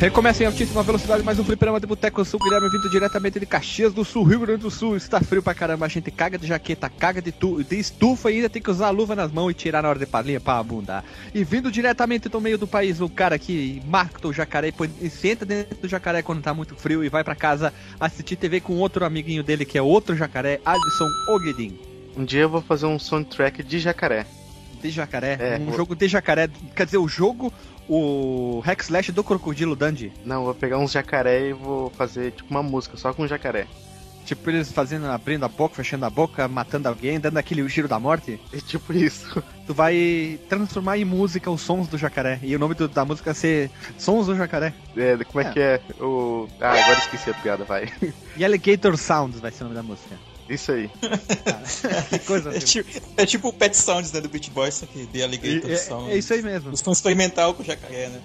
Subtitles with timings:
[0.00, 3.92] Recomeça em altíssima velocidade mais um fliperama de Boteco Sul, Guilherme vindo diretamente de Caxias
[3.92, 4.96] do Sul, Rio Grande do Sul.
[4.96, 8.36] Está frio pra caramba, a gente caga de jaqueta, caga de, tu, de estufa e
[8.36, 10.62] ainda tem que usar a luva nas mãos e tirar na hora de palhinha pra
[10.62, 11.02] bunda.
[11.34, 15.44] E vindo diretamente do meio do país, o cara que mata o jacaré e senta
[15.44, 19.04] dentro do jacaré quando tá muito frio e vai pra casa assistir TV com outro
[19.04, 21.76] amiguinho dele que é outro jacaré, Alisson Ogedin.
[22.16, 24.26] Um dia eu vou fazer um soundtrack de jacaré.
[24.80, 25.36] De jacaré?
[25.40, 26.48] É, um vou- jogo de jacaré.
[26.76, 27.52] Quer dizer, o jogo,
[27.88, 30.12] o Hack Slash do Crocodilo Dundee.
[30.24, 33.66] Não, vou pegar uns jacaré e vou fazer tipo uma música só com jacaré.
[34.26, 37.98] Tipo, eles fazendo, abrindo a boca, fechando a boca, matando alguém, dando aquele giro da
[37.98, 38.38] morte.
[38.52, 39.42] É tipo isso.
[39.66, 42.38] Tu vai transformar em música os sons do jacaré.
[42.42, 44.72] E o nome do- da música vai ser Sons do Jacaré.
[44.96, 45.52] É, como é, É.
[45.52, 45.80] que é?
[46.00, 46.46] O...
[46.60, 47.90] Ah, agora esqueci a piada, vai.
[48.36, 50.14] E Alligator Sounds vai ser o nome da música.
[50.48, 50.90] Isso aí.
[52.10, 55.06] Que coisa É tipo, é tipo o Pet Sounds né, do Beach Boys, só que
[55.06, 56.10] de Alligator É, Sound.
[56.10, 56.70] é isso aí mesmo.
[56.70, 58.20] Eles vão experimental com o jacaré, né?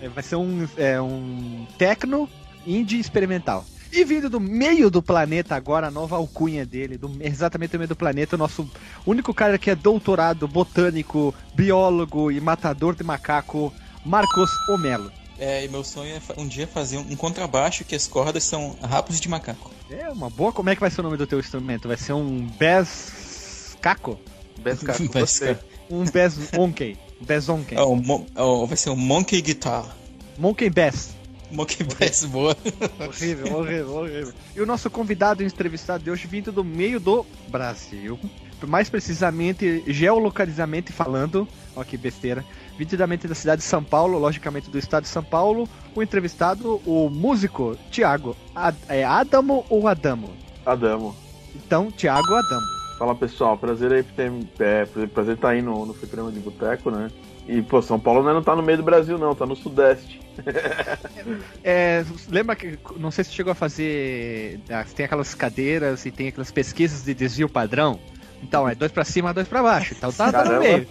[0.00, 2.28] É, Vai ser um, é, um techno
[2.66, 3.64] indie experimental.
[3.92, 7.88] E vindo do meio do planeta agora, a nova alcunha dele, do, exatamente do meio
[7.88, 8.68] do planeta, o nosso
[9.06, 13.72] único cara que é doutorado, botânico, biólogo e matador de macaco,
[14.04, 15.12] Marcos Omelo.
[15.44, 18.76] É, e meu sonho é um dia fazer um, um contrabaixo que as cordas são
[18.80, 19.72] rabos de macaco.
[19.90, 20.52] É uma boa.
[20.52, 21.88] Como é que vai ser o nome do teu instrumento?
[21.88, 24.16] Vai ser um Bass Caco?
[24.58, 25.56] Best Caco, Vai gostei.
[25.90, 26.96] Um Bass Monkey?
[27.20, 27.74] Bass Monkey?
[27.76, 29.96] É, mon- é o- vai ser um Monkey Guitar.
[30.38, 31.10] Monkey Bass.
[31.52, 32.56] Monkey Bass boa.
[32.98, 34.32] Horrível, horrível, horrível.
[34.56, 38.18] E o nosso convidado entrevistado de hoje vindo do meio do Brasil.
[38.66, 42.44] Mais precisamente, geolocalizamente falando, ó que besteira,
[42.78, 47.10] vitidamente da cidade de São Paulo, logicamente do estado de São Paulo, o entrevistado, o
[47.10, 48.36] músico Tiago.
[48.54, 50.30] Ad- É Adamo ou Adamo?
[50.64, 51.14] Adamo.
[51.56, 52.66] Então, Tiago Adamo.
[53.00, 57.10] Fala pessoal, prazer aí ter, é, prazer estar aí no, no Fliperama de Boteco, né?
[57.48, 60.20] E, pô, São Paulo né, não tá no meio do Brasil, não, tá no Sudeste.
[61.64, 66.28] É, lembra que, não sei se chegou a fazer, ah, tem aquelas cadeiras e tem
[66.28, 68.00] aquelas pesquisas de desvio padrão.
[68.42, 69.94] Então, é dois pra cima, dois pra baixo.
[69.96, 70.80] Então tá, tá no meio.
[70.80, 70.88] De.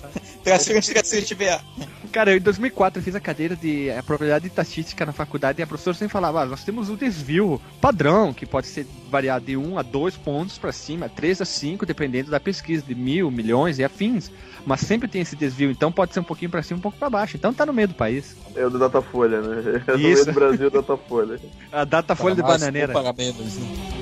[2.12, 5.64] Cara, eu, em 2004 eu fiz a cadeira de é, probabilidade estatística na faculdade e
[5.64, 9.58] a professora sempre falava, ah, nós temos o desvio padrão, que pode ser variado de
[9.58, 13.80] 1 a 2 pontos pra cima, 3 a 5, dependendo da pesquisa, de mil, milhões
[13.80, 14.32] e afins.
[14.66, 17.10] Mas sempre tem esse desvio, então pode ser um pouquinho pra cima, um pouco pra
[17.10, 17.36] baixo.
[17.38, 18.36] Então tá no meio do país.
[18.56, 19.84] É o do Datafolha, né?
[19.88, 20.04] É no Isso.
[20.08, 21.40] meio do Brasil, Datafolha.
[21.72, 22.94] A data folha de Para bananeira.
[22.94, 24.01] para menos, né?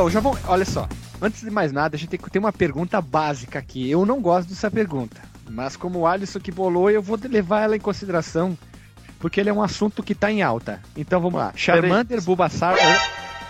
[0.00, 0.22] Então, já.
[0.48, 0.88] Olha só.
[1.20, 3.90] Antes de mais nada, a gente tem que ter uma pergunta básica aqui.
[3.90, 5.20] Eu não gosto dessa pergunta.
[5.50, 8.56] Mas como o Alisson que bolou, eu vou levar ela em consideração.
[9.18, 10.80] Porque ele é um assunto que tá em alta.
[10.96, 11.52] Então vamos lá.
[11.54, 12.78] Charmander, Bulbasaur.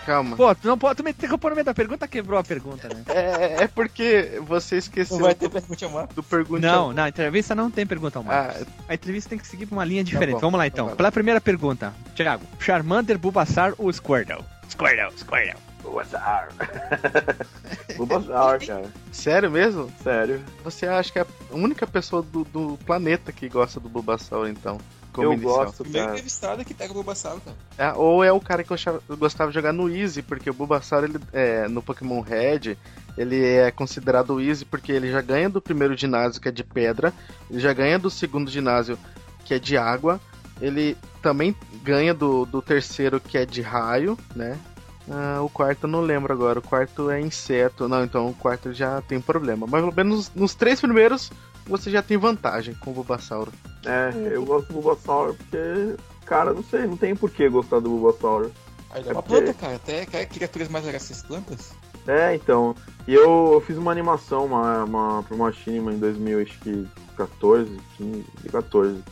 [0.04, 0.36] Calma.
[0.36, 0.96] Pô, tu não pode.
[0.96, 3.04] Tu me interrompeu no meio da pergunta, quebrou a pergunta, né?
[3.06, 6.66] É, é porque você esqueceu Não vai ter do, pergunta ao do pergunta.
[6.66, 8.62] Não, na entrevista não tem pergunta ao Marcos.
[8.62, 10.34] Ah, A entrevista tem que seguir por uma linha diferente.
[10.34, 10.96] bom, Vamos lá então lá.
[10.96, 12.42] Pela primeira pergunta, Thiago.
[12.58, 14.44] Charmander, Bulbasaur ou Squirtle?
[14.68, 15.69] Squirtle, Squirtle.
[15.82, 16.48] Bulbasaur.
[17.96, 18.84] Bulbasaur, cara.
[19.12, 19.90] sério mesmo?
[20.02, 20.40] Sério.
[20.64, 24.78] Você acha que é a única pessoa do, do planeta que gosta do Bulbasaur, então?
[25.12, 25.64] Como eu inicial.
[25.64, 26.16] gosto, Primeiro cara.
[26.18, 27.56] entrevistado que pega o Bulbasaur, cara.
[27.76, 30.48] É, ou é o cara que eu, achava- eu gostava de jogar no Easy, porque
[30.48, 32.76] o Bulbasaur, ele, é, no Pokémon Red,
[33.18, 36.62] ele é considerado o Easy porque ele já ganha do primeiro ginásio, que é de
[36.62, 37.12] pedra,
[37.50, 38.96] ele já ganha do segundo ginásio,
[39.44, 40.20] que é de água,
[40.60, 44.56] ele também ganha do, do terceiro, que é de raio, né?
[45.08, 48.72] Ah, o quarto eu não lembro agora, o quarto é inseto, não, então o quarto
[48.72, 49.66] já tem problema.
[49.68, 51.30] Mas pelo menos nos, nos três primeiros,
[51.66, 53.48] você já tem vantagem com o Bulbasaur.
[53.84, 55.96] É, eu gosto do Bulbasaur porque,
[56.26, 58.50] cara, não sei, não tem por que gostar do Bulbasaur.
[58.90, 59.76] Aí É é uma porque- planta, cara.
[59.76, 61.72] Até criaturas mais legais essas plantas.
[62.06, 62.74] É, então.
[63.06, 69.02] E eu, eu fiz uma animação uma, uma, pra uma Shinima em 2014, 15, 14.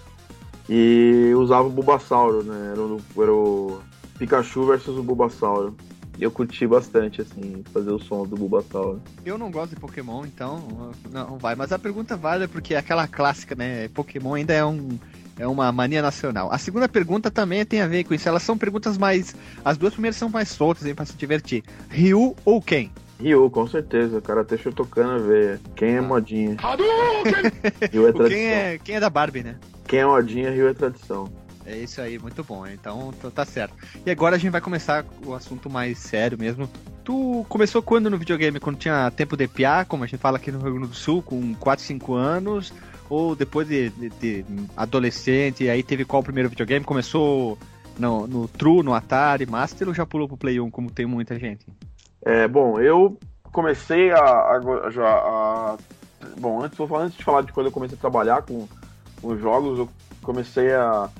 [0.68, 2.72] E usava o Bulbasauro, né?
[2.72, 3.80] Era o, era o
[4.18, 5.76] Pikachu versus o Bulbasauro.
[6.18, 9.00] E eu curti bastante, assim, fazer o som do Bulbasauro.
[9.24, 11.54] Eu não gosto de Pokémon, então não vai.
[11.54, 13.86] Mas a pergunta vale porque é aquela clássica, né?
[13.88, 14.98] Pokémon ainda é um
[15.38, 16.52] é uma mania nacional.
[16.52, 18.28] A segunda pergunta também tem a ver com isso.
[18.28, 21.62] Elas são perguntas mais as duas primeiras são mais soltas, hein, para se divertir.
[21.88, 22.90] Ryu ou quem?
[23.20, 24.20] Ryu, com certeza.
[24.20, 25.60] Karate Shotokan, velho.
[25.76, 26.56] Quem é modinha?
[27.92, 28.28] Ryu é O tradição.
[28.28, 29.56] quem é quem é da Barbie, né?
[29.86, 31.30] Quem é modinha, Ryu é tradição.
[31.68, 32.66] É isso aí, muito bom.
[32.66, 33.74] Então, então tá certo.
[34.06, 36.66] E agora a gente vai começar o assunto mais sério mesmo.
[37.04, 38.58] Tu começou quando no videogame?
[38.58, 41.22] Quando tinha tempo de piar, como a gente fala aqui no Rio Grande do Sul,
[41.22, 42.72] com 4, 5 anos?
[43.10, 44.44] Ou depois de, de, de
[44.74, 46.86] adolescente, aí teve qual o primeiro videogame?
[46.86, 47.58] Começou
[47.98, 51.38] no, no True, no Atari, Master ou já pulou pro Play 1, como tem muita
[51.38, 51.66] gente?
[52.22, 53.18] É, bom, eu
[53.52, 55.76] comecei a, a, já a,
[56.38, 58.66] bom, antes, antes de falar de quando eu comecei a trabalhar com,
[59.20, 59.88] com jogos, eu
[60.22, 61.10] comecei a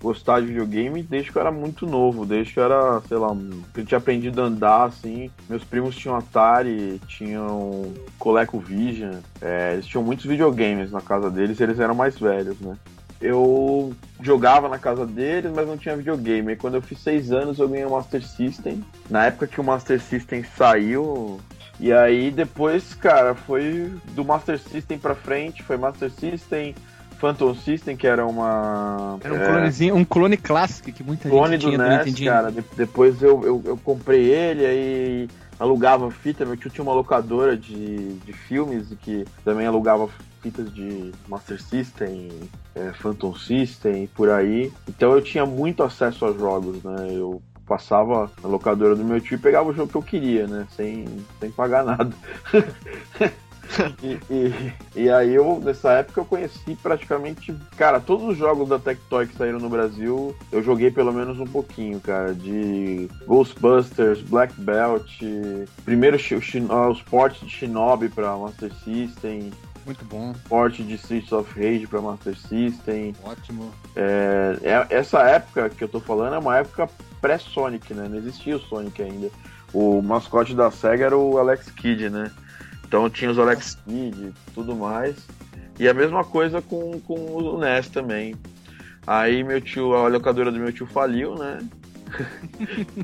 [0.00, 3.34] gostar de videogame desde que eu era muito novo, desde que eu era, sei lá,
[3.76, 5.30] eu tinha aprendido a andar, assim.
[5.48, 11.80] Meus primos tinham Atari, tinham ColecoVision, é, eles tinham muitos videogames na casa deles, eles
[11.80, 12.76] eram mais velhos, né?
[13.20, 16.52] Eu jogava na casa deles, mas não tinha videogame.
[16.52, 18.84] E quando eu fiz seis anos, eu ganhei o Master System.
[19.08, 21.40] Na época que o Master System saiu,
[21.80, 26.74] e aí depois, cara, foi do Master System pra frente, foi Master System,
[27.18, 29.18] Phantom System, que era uma.
[29.22, 32.52] Era um é, clonezinho, um clone clássico que muita clone gente do tinha NES, cara.
[32.52, 35.28] De- depois eu, eu, eu comprei ele, aí
[35.58, 36.44] alugava fita.
[36.44, 40.08] Meu tio tinha uma locadora de, de filmes que também alugava
[40.42, 42.30] fitas de Master System,
[42.74, 44.70] é, Phantom System e por aí.
[44.88, 47.08] Então eu tinha muito acesso a jogos, né?
[47.10, 50.66] Eu passava na locadora do meu tio e pegava o jogo que eu queria, né?
[50.76, 51.04] Sem,
[51.40, 52.12] sem pagar nada.
[54.02, 54.72] E, e,
[55.04, 59.36] e aí eu, nessa época, eu conheci praticamente, cara, todos os jogos da Tectoy que
[59.36, 65.20] saíram no Brasil, eu joguei pelo menos um pouquinho, cara, de Ghostbusters, Black Belt,
[65.84, 69.50] primeiro o os ports de Shinobi pra Master System,
[69.84, 73.70] Muito bom, port de Streets of Rage pra Master System, ótimo.
[73.94, 76.88] é, é- essa época que eu tô falando é uma época
[77.20, 78.06] pré-Sonic, né?
[78.08, 79.28] Não existia o Sonic ainda.
[79.72, 82.30] O mascote da SEGA era o Alex Kidd, né?
[82.86, 85.16] Então tinha os Alex Kidd e tudo mais.
[85.78, 88.34] E a mesma coisa com, com o NES também.
[89.06, 91.58] Aí meu tio, a locadora do meu tio faliu, né?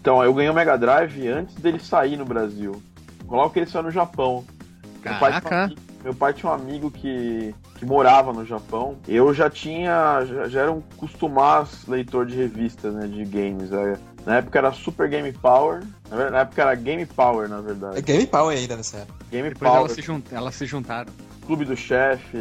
[0.00, 2.82] então eu ganhei o Mega Drive antes dele sair no Brasil.
[3.52, 4.44] Que ele saiu no Japão.
[5.02, 5.74] Meu pai, um
[6.04, 8.98] meu pai tinha um amigo que, que morava no Japão.
[9.08, 10.24] Eu já tinha.
[10.26, 13.06] Já, já era um costumaz leitor de revistas, né?
[13.06, 13.72] De games.
[13.72, 15.82] É, Na época era Super Game Power.
[16.30, 18.02] Na época era Game Power, na É verdade.
[18.02, 19.24] Game Power ainda nessa época.
[19.30, 21.12] Game Depois Power, elas se, elas se juntaram.
[21.46, 22.38] Clube do Chefe,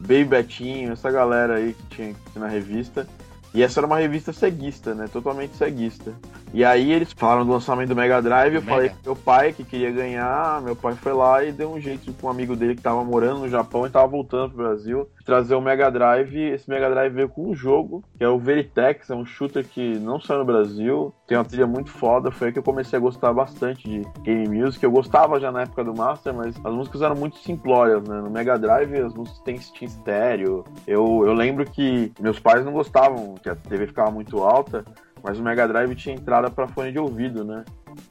[0.00, 3.06] Baby Betinho, essa galera aí que tinha, que tinha na revista.
[3.54, 5.06] E essa era uma revista ceguista, né?
[5.12, 6.12] Totalmente ceguista.
[6.54, 8.72] E aí eles falaram do lançamento do Mega Drive, eu Mega.
[8.72, 12.12] falei com meu pai que queria ganhar, meu pai foi lá e deu um jeito
[12.14, 15.54] com um amigo dele que tava morando no Japão e tava voltando pro Brasil, trazer
[15.54, 16.36] o Mega Drive.
[16.36, 19.98] Esse Mega Drive veio com um jogo, que é o Veritex, é um shooter que
[19.98, 23.00] não saiu no Brasil, tem uma trilha muito foda, foi aí que eu comecei a
[23.00, 24.84] gostar bastante de game music.
[24.84, 28.20] Eu gostava já na época do Master, mas as músicas eram muito simplórias, né?
[28.20, 30.64] No Mega Drive as músicas têm estéreo.
[30.86, 34.84] Eu, eu lembro que meus pais não gostavam que a TV ficava muito alta,
[35.22, 37.64] mas o Mega Drive tinha entrada pra fone de ouvido, né?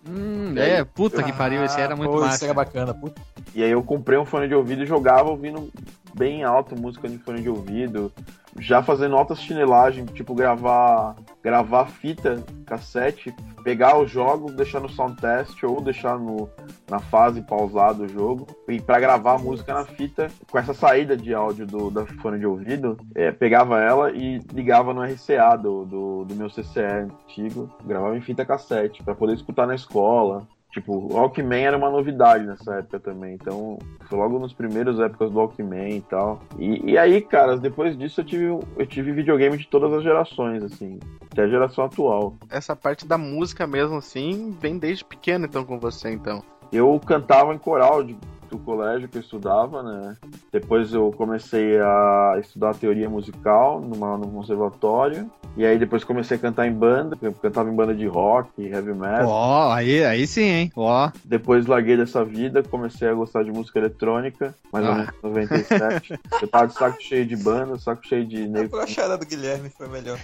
[0.07, 0.71] Hum, E aí?
[0.71, 2.35] é, puta que pariu, esse era muito pô, massa.
[2.35, 2.93] Isso era bacana.
[2.93, 3.21] Puta.
[3.55, 5.69] E aí eu comprei um fone de ouvido e jogava ouvindo
[6.13, 8.11] bem alto música de fone de ouvido,
[8.59, 13.33] já fazendo altas chinelagens, tipo gravar gravar fita, cassete,
[13.63, 16.49] pegar o jogo, deixar no sound test ou deixar no,
[16.89, 21.17] na fase pausada o jogo e para gravar a música na fita com essa saída
[21.17, 25.85] de áudio do da fone de ouvido, é, pegava ela e ligava no RCA do,
[25.85, 30.47] do, do meu CCE antigo, gravava em fita cassete para poder escutar na escola.
[30.71, 35.29] Tipo, o Walkman era uma novidade nessa época também, então foi logo nos primeiros épocas
[35.29, 36.39] do Walkman e tal.
[36.57, 40.63] E, e aí, cara, depois disso eu tive, eu tive videogame de todas as gerações,
[40.63, 40.97] assim,
[41.29, 42.35] até a geração atual.
[42.49, 46.41] Essa parte da música mesmo, assim, vem desde pequeno, então, com você, então.
[46.71, 48.17] Eu cantava em coral de-
[48.49, 50.15] do colégio que eu estudava, né?
[50.51, 55.29] Depois eu comecei a estudar teoria musical numa, no conservatório.
[55.57, 58.93] E aí depois comecei a cantar em banda, eu cantava em banda de rock, heavy
[58.93, 59.27] metal.
[59.27, 60.71] Ó, aí, aí sim, hein?
[60.75, 64.95] Ó, Depois larguei dessa vida, comecei a gostar de música eletrônica, mais ou Ah.
[64.95, 66.13] menos em 97.
[66.41, 69.69] eu tava de saco cheio de banda, saco cheio de A nego, brochada do Guilherme
[69.69, 70.17] foi melhor.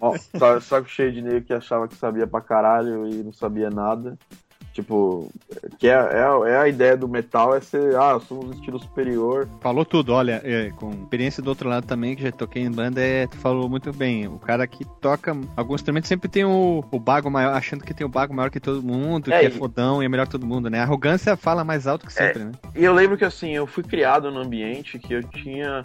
[0.00, 0.14] ó,
[0.60, 4.18] saco cheio de nego que achava que sabia pra caralho e não sabia nada.
[4.76, 5.32] Tipo,
[5.78, 9.48] que é, é, é a ideia do metal é ser, ah, somos um estilo superior.
[9.62, 13.00] falou tudo, olha, é, com experiência do outro lado também, que já toquei em banda,
[13.00, 14.28] é, tu falou muito bem.
[14.28, 18.06] O cara que toca algum instrumento sempre tem o, o bago maior, achando que tem
[18.06, 20.44] o bago maior que todo mundo, É, que é fodão e é melhor que todo
[20.44, 20.80] mundo, né?
[20.80, 22.52] A arrogância fala mais alto que sempre, né?
[22.74, 25.84] E eu lembro que assim, eu fui criado num ambiente que eu tinha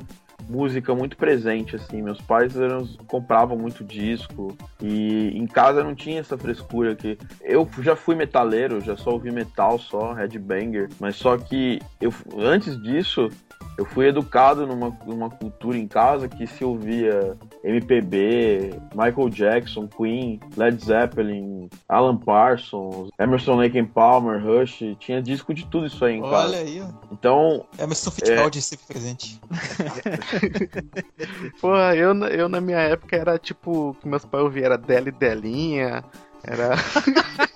[0.51, 6.19] música muito presente, assim, meus pais eram, compravam muito disco e em casa não tinha
[6.19, 11.37] essa frescura que eu já fui metaleiro, já só ouvi metal só, headbanger, mas só
[11.37, 13.29] que eu antes disso
[13.77, 20.39] eu fui educado numa, numa cultura em casa que se ouvia MPB, Michael Jackson, Queen,
[20.55, 26.21] Led Zeppelin, Alan Parsons, Emerson Lake Palmer, Rush, tinha disco de tudo isso aí em
[26.21, 26.57] Olha casa.
[26.57, 26.87] aí, ó.
[27.11, 29.41] Então, Emerson Fittipaldi sempre presente.
[31.59, 35.11] Porra, eu, na- eu na minha época era tipo, que meus pais ouviam era Deli
[35.11, 36.03] Delinha,
[36.43, 36.75] era.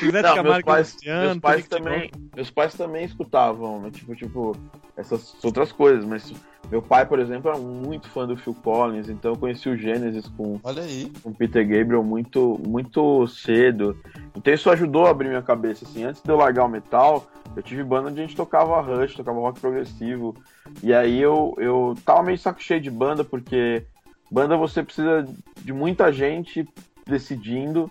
[0.00, 3.90] José Não, meus pais, meus pais também, meus pais também escutavam, né?
[3.90, 4.56] tipo, tipo,
[4.96, 6.32] essas outras coisas, mas
[6.70, 10.28] meu pai, por exemplo, era muito fã do Phil Collins, então eu conheci o Genesis
[10.36, 11.12] com Olha aí.
[11.22, 13.96] com Peter Gabriel muito muito cedo.
[14.36, 16.04] Então isso ajudou a abrir minha cabeça assim.
[16.04, 19.40] Antes de eu largar o metal, eu tive banda onde a gente tocava Rush, tocava
[19.40, 20.36] rock progressivo.
[20.82, 23.84] E aí eu eu tava meio saco cheio de banda porque
[24.30, 26.68] banda você precisa de muita gente
[27.04, 27.90] decidindo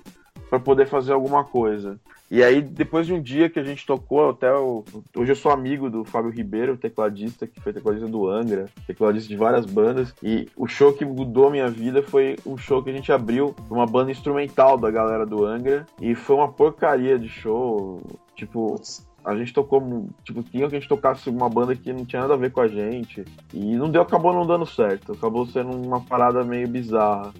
[0.49, 1.99] para poder fazer alguma coisa.
[2.31, 4.83] E aí, depois de um dia que a gente tocou, até o...
[5.15, 9.35] hoje eu sou amigo do Fábio Ribeiro, tecladista, que foi tecladista do Angra, tecladista de
[9.35, 10.13] várias bandas.
[10.21, 13.55] E o show que mudou a minha vida foi um show que a gente abriu
[13.69, 15.87] uma banda instrumental da galera do Angra.
[15.99, 17.99] E foi uma porcaria de show.
[18.35, 18.79] Tipo,
[19.25, 22.35] a gente tocou, tipo, queria que a gente tocasse uma banda que não tinha nada
[22.35, 23.25] a ver com a gente.
[23.51, 25.13] E não deu, acabou não dando certo.
[25.13, 27.33] Acabou sendo uma parada meio bizarra.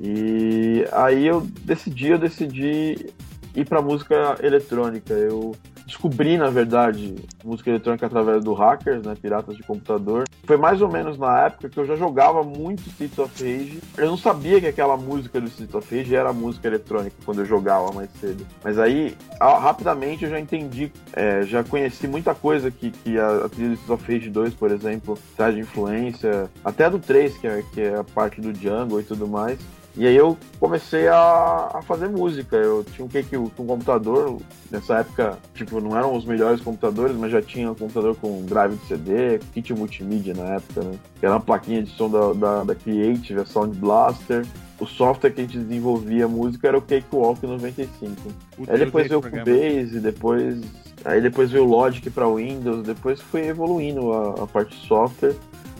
[0.00, 3.12] E aí eu decidi, eu decidi
[3.54, 5.12] ir pra música eletrônica.
[5.12, 5.54] Eu
[5.86, 10.24] descobri, na verdade, música eletrônica através do Hackers, né, Piratas de Computador.
[10.44, 13.80] Foi mais ou menos na época que eu já jogava muito Streets of Rage.
[13.96, 17.46] Eu não sabia que aquela música do Streets of Rage era música eletrônica quando eu
[17.46, 18.44] jogava mais cedo.
[18.64, 23.48] Mas aí, rapidamente, eu já entendi, é, já conheci muita coisa que, que a, a
[23.48, 26.50] trilha do Streets of Rage 2, por exemplo, traz de influência.
[26.64, 29.58] Até do 3, que é, que é a parte do Jungle e tudo mais.
[29.96, 32.54] E aí eu comecei a, a fazer música.
[32.54, 34.38] Eu tinha um que um computador,
[34.70, 38.76] nessa época, tipo, não eram os melhores computadores, mas já tinha um computador com drive
[38.76, 40.98] de CD, kit multimídia na época, né?
[41.18, 44.44] Que era uma plaquinha de som da, da, da Creative, a Sound Blaster.
[44.78, 48.14] O software que a gente desenvolvia música era o Cakewalk 95.
[48.54, 49.22] Puta, Aí depois veio o.
[49.22, 50.60] Cubase, depois.
[51.06, 55.34] Aí depois veio o Logic para Windows, depois foi evoluindo a, a parte de software.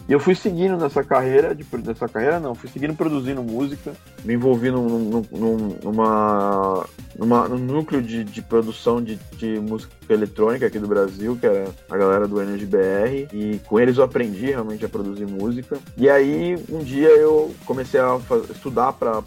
[0.07, 3.91] E eu fui seguindo nessa carreira, de, nessa carreira não, fui seguindo produzindo música,
[4.23, 6.85] me envolvi num, num- num- numa,
[7.17, 11.67] numa, num núcleo de, de produção de, de música eletrônica aqui do Brasil, que era
[11.89, 15.77] a galera do Energy BR, e com eles eu aprendi realmente a produzir música.
[15.97, 19.21] E aí um dia eu comecei a fa- estudar pra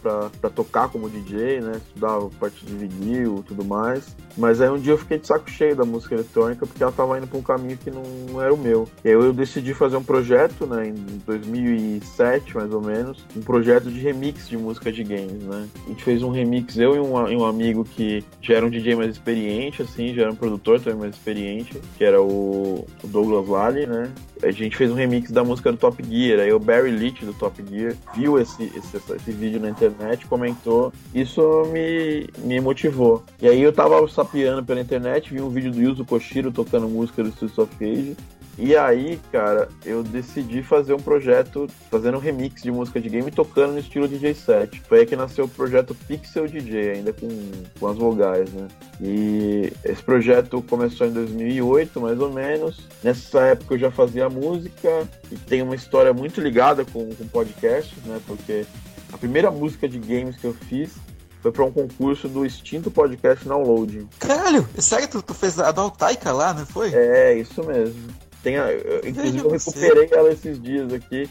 [0.54, 1.72] tocar como DJ, né?
[1.76, 4.16] Estudar parte de vinil e tudo mais.
[4.36, 7.18] Mas aí um dia eu fiquei de saco cheio da música eletrônica porque ela tava
[7.18, 8.88] indo pra um caminho que não, não era o meu.
[9.04, 10.94] E aí eu decidi fazer um projeto, né, em
[11.26, 15.68] 2007 mais ou menos, um projeto de remix de música de games, né?
[15.84, 18.70] A gente fez um remix, eu e um, e um amigo que já era um
[18.70, 23.06] DJ mais experiente, assim, já era um produtor também mais experiente, que era o, o
[23.06, 24.10] Douglas Lally, né?
[24.42, 27.34] A gente fez um remix da música do Top Gear, aí o Barry Leach do
[27.34, 33.22] Top Gear viu esse, esse, esse vídeo na internet, comentou, isso me, me motivou.
[33.42, 37.22] E aí eu tava sapeando pela internet, vi um vídeo do Yuzo Koshiro tocando música
[37.22, 38.16] do Streets of Rage,
[38.60, 43.30] e aí, cara, eu decidi fazer um projeto, fazendo um remix de música de game
[43.30, 44.82] tocando no estilo DJ set.
[44.86, 47.28] Foi aí que nasceu o projeto Pixel DJ, ainda com,
[47.78, 48.68] com as vogais, né?
[49.00, 52.86] E esse projeto começou em 2008, mais ou menos.
[53.02, 57.96] Nessa época eu já fazia música e tem uma história muito ligada com, com podcasts,
[58.04, 58.20] né?
[58.26, 58.66] Porque
[59.10, 60.92] a primeira música de games que eu fiz
[61.40, 64.06] foi para um concurso do extinto podcast Download.
[64.18, 66.92] Caralho, sério, tu, tu fez a do Altaika lá, não foi?
[66.92, 68.29] É, isso mesmo.
[68.42, 69.70] Tem a, eu- inclusive Veja eu você.
[69.80, 71.28] recuperei ela esses dias aqui,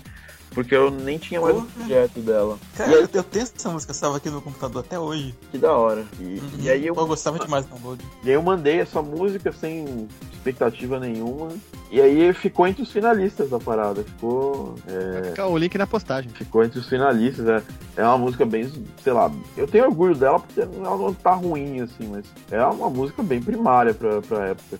[0.52, 2.58] porque eu nem tinha mais o projeto dela.
[2.76, 5.34] Cara, aí, eu, tenho essa música salva aqui no meu computador até hoje.
[5.52, 6.06] que da hora.
[6.20, 6.42] E, Uhum.
[6.60, 8.04] e aí eu, eu gostava demais do download.
[8.24, 11.50] e aí eu mandei essa música sem expectativa nenhuma.
[11.92, 14.04] E aí ficou entre os finalistas da parada.
[14.04, 14.76] Ficou.
[14.88, 16.30] é, Vai ficar o link na postagem.
[16.32, 17.48] ficou entre os finalistas.
[17.48, 17.64] É,
[17.98, 18.72] é uma música bem,
[19.04, 22.90] sei lá, eu tenho orgulho dela porque ela não tá ruim, assim, mas é uma
[22.90, 24.78] música bem primária pra, pra época.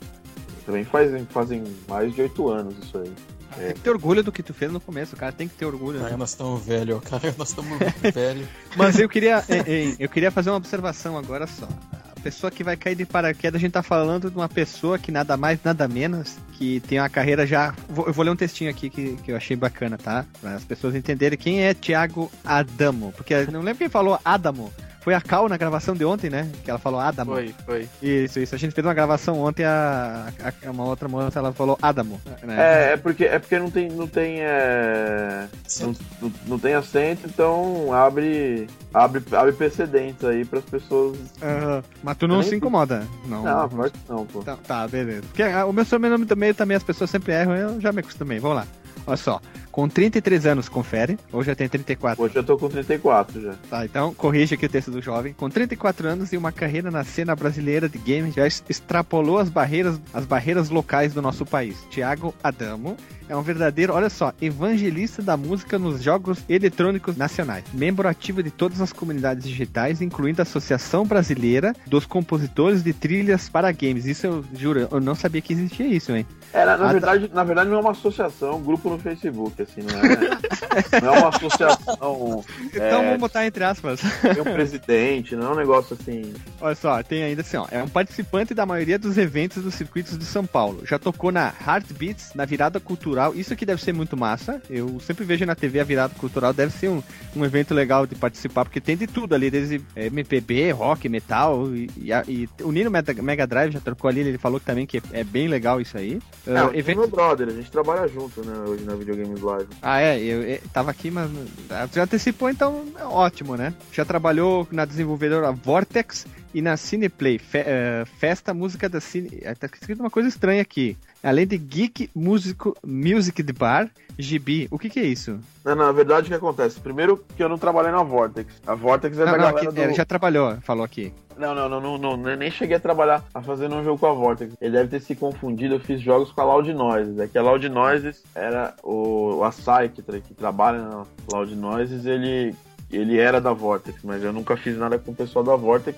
[0.70, 3.12] Também fazem, fazem mais de oito anos isso aí.
[3.58, 5.32] Tem que ter orgulho do que tu fez no começo, cara.
[5.32, 5.98] Tem que ter orgulho.
[5.98, 6.04] né?
[6.06, 8.48] Cara, nós estamos velho, cara, nós estamos muito velho.
[8.78, 9.44] Mas eu queria,
[9.98, 11.68] eu queria fazer uma observação agora só.
[12.16, 15.12] A pessoa que vai cair de paraquedas, a gente tá falando de uma pessoa que
[15.12, 17.74] nada mais, nada menos, que tem uma carreira já.
[17.90, 20.24] vou- Eu vou ler um textinho aqui que, que eu achei bacana, tá?
[20.40, 23.12] Para as pessoas entenderem quem é Thiago Adamo.
[23.18, 24.72] Porque eu não lembro quem falou Adamo.
[25.10, 26.48] Foi a Cal na gravação de ontem, né?
[26.64, 27.32] Que ela falou Adamo.
[27.32, 27.90] Foi, foi.
[28.00, 28.54] Isso, isso.
[28.54, 32.22] A gente fez uma gravação ontem, a, a- uma outra moça, ela falou Adamo.
[32.44, 32.56] Né?
[32.60, 35.48] É, é porque, é porque não tem, não tem, é,
[35.82, 41.18] não, não, não tem acento, então abre, abre, abre precedentes aí pras pessoas.
[41.42, 41.84] Aham.
[42.04, 43.02] Mas tu não Nem- se incomoda.
[43.26, 43.42] Não.
[43.44, 44.44] Não, que não, pô.
[44.44, 45.24] Tá, tá, beleza.
[45.24, 48.38] Porque ah, o meu sobrenome meio também as pessoas sempre erram, eu já me acostumei.
[48.38, 48.68] Vamos lá.
[49.08, 49.42] Olha só.
[49.80, 51.18] Com 33 anos, confere.
[51.32, 52.22] Hoje já tem 34.
[52.22, 53.54] Hoje eu tô com 34 já.
[53.70, 55.32] Tá, então corrige aqui o texto do jovem.
[55.32, 59.98] Com 34 anos e uma carreira na cena brasileira de games, já extrapolou as barreiras,
[60.14, 61.78] as barreiras locais do nosso país.
[61.90, 62.98] Tiago Adamo
[63.30, 67.64] é um verdadeiro, olha só, evangelista da música nos jogos eletrônicos nacionais.
[67.74, 73.48] Membro ativo de todas as comunidades digitais, incluindo a Associação Brasileira dos Compositores de Trilhas
[73.48, 74.06] para Games.
[74.06, 76.26] Isso eu juro, eu não sabia que existia isso, hein?
[76.54, 80.00] É, na, verdade, na verdade não é uma associação, um grupo no Facebook, assim, não
[80.00, 83.06] é, não é uma associação, Então É.
[83.06, 84.02] vamos botar entre aspas.
[84.22, 86.34] tem um presidente, não é um negócio assim.
[86.60, 87.68] Olha só, tem ainda assim, ó.
[87.70, 90.82] É um participante da maioria dos eventos dos circuitos de São Paulo.
[90.86, 93.36] Já tocou na Heartbeats, na virada cultural.
[93.36, 94.62] Isso aqui deve ser muito massa.
[94.70, 96.52] Eu sempre vejo na TV a virada cultural.
[96.54, 97.02] Deve ser um,
[97.36, 101.68] um evento legal de participar, porque tem de tudo ali, desde é, MPB, rock, metal.
[101.76, 105.24] E, e, e o Nino Mega, Drive já trocou ali, ele falou também que é
[105.24, 106.20] bem legal isso aí.
[106.48, 109.68] É, Ah, o evento- meu brother, a gente trabalha junto, né, hoje na Videogames Live.
[109.82, 111.30] Ah, é, eu, eu tava aqui, mas
[111.70, 113.74] ah, já antecipou, então é ótimo, né?
[113.92, 119.42] Já trabalhou na desenvolvedora Vortex e na Cineplay, fe, eh, Festa Música da Cine.
[119.46, 120.98] ah, Tá escrito uma coisa estranha aqui.
[121.24, 124.68] Além de Geek Músico, Music de Bar, GB.
[124.72, 125.40] O que que é isso?
[125.66, 126.80] Não, na verdade, o que acontece?
[126.80, 128.54] Primeiro que eu não trabalhei na Vortex.
[128.66, 129.82] A Vortex é Não, da não, galera aqui, do...
[129.82, 131.14] é, já trabalhou, falou aqui.
[131.38, 134.08] Não, não, não, não, não, nem- nem cheguei a trabalhar a fazer um jogo com
[134.08, 134.54] a Vortex.
[134.60, 137.18] Ele deve ter se confundido, eu fiz jogos com a Loud Noises.
[137.20, 141.56] É que a Loud Noises era o, o Asai que, tra- que trabalha na Loud
[141.56, 142.54] Noises, ele,
[142.92, 145.98] ele era da Vortex, mas eu nunca fiz nada com o pessoal da Vortex.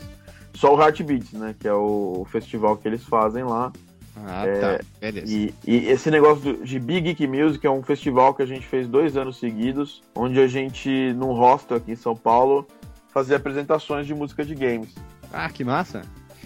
[0.62, 1.56] Só o Heartbeats, né?
[1.60, 3.72] Que é o festival que eles fazem lá.
[4.16, 4.80] Ah, É, tá.
[5.00, 5.26] Beleza.
[5.34, 8.88] E, e esse negócio de Big Geek Music é um festival que a gente fez
[8.88, 12.68] dois anos seguidos, onde a gente, num hostel aqui em São Paulo,
[13.12, 14.90] fazia apresentações de música de games.
[15.34, 16.04] Ah, que massa.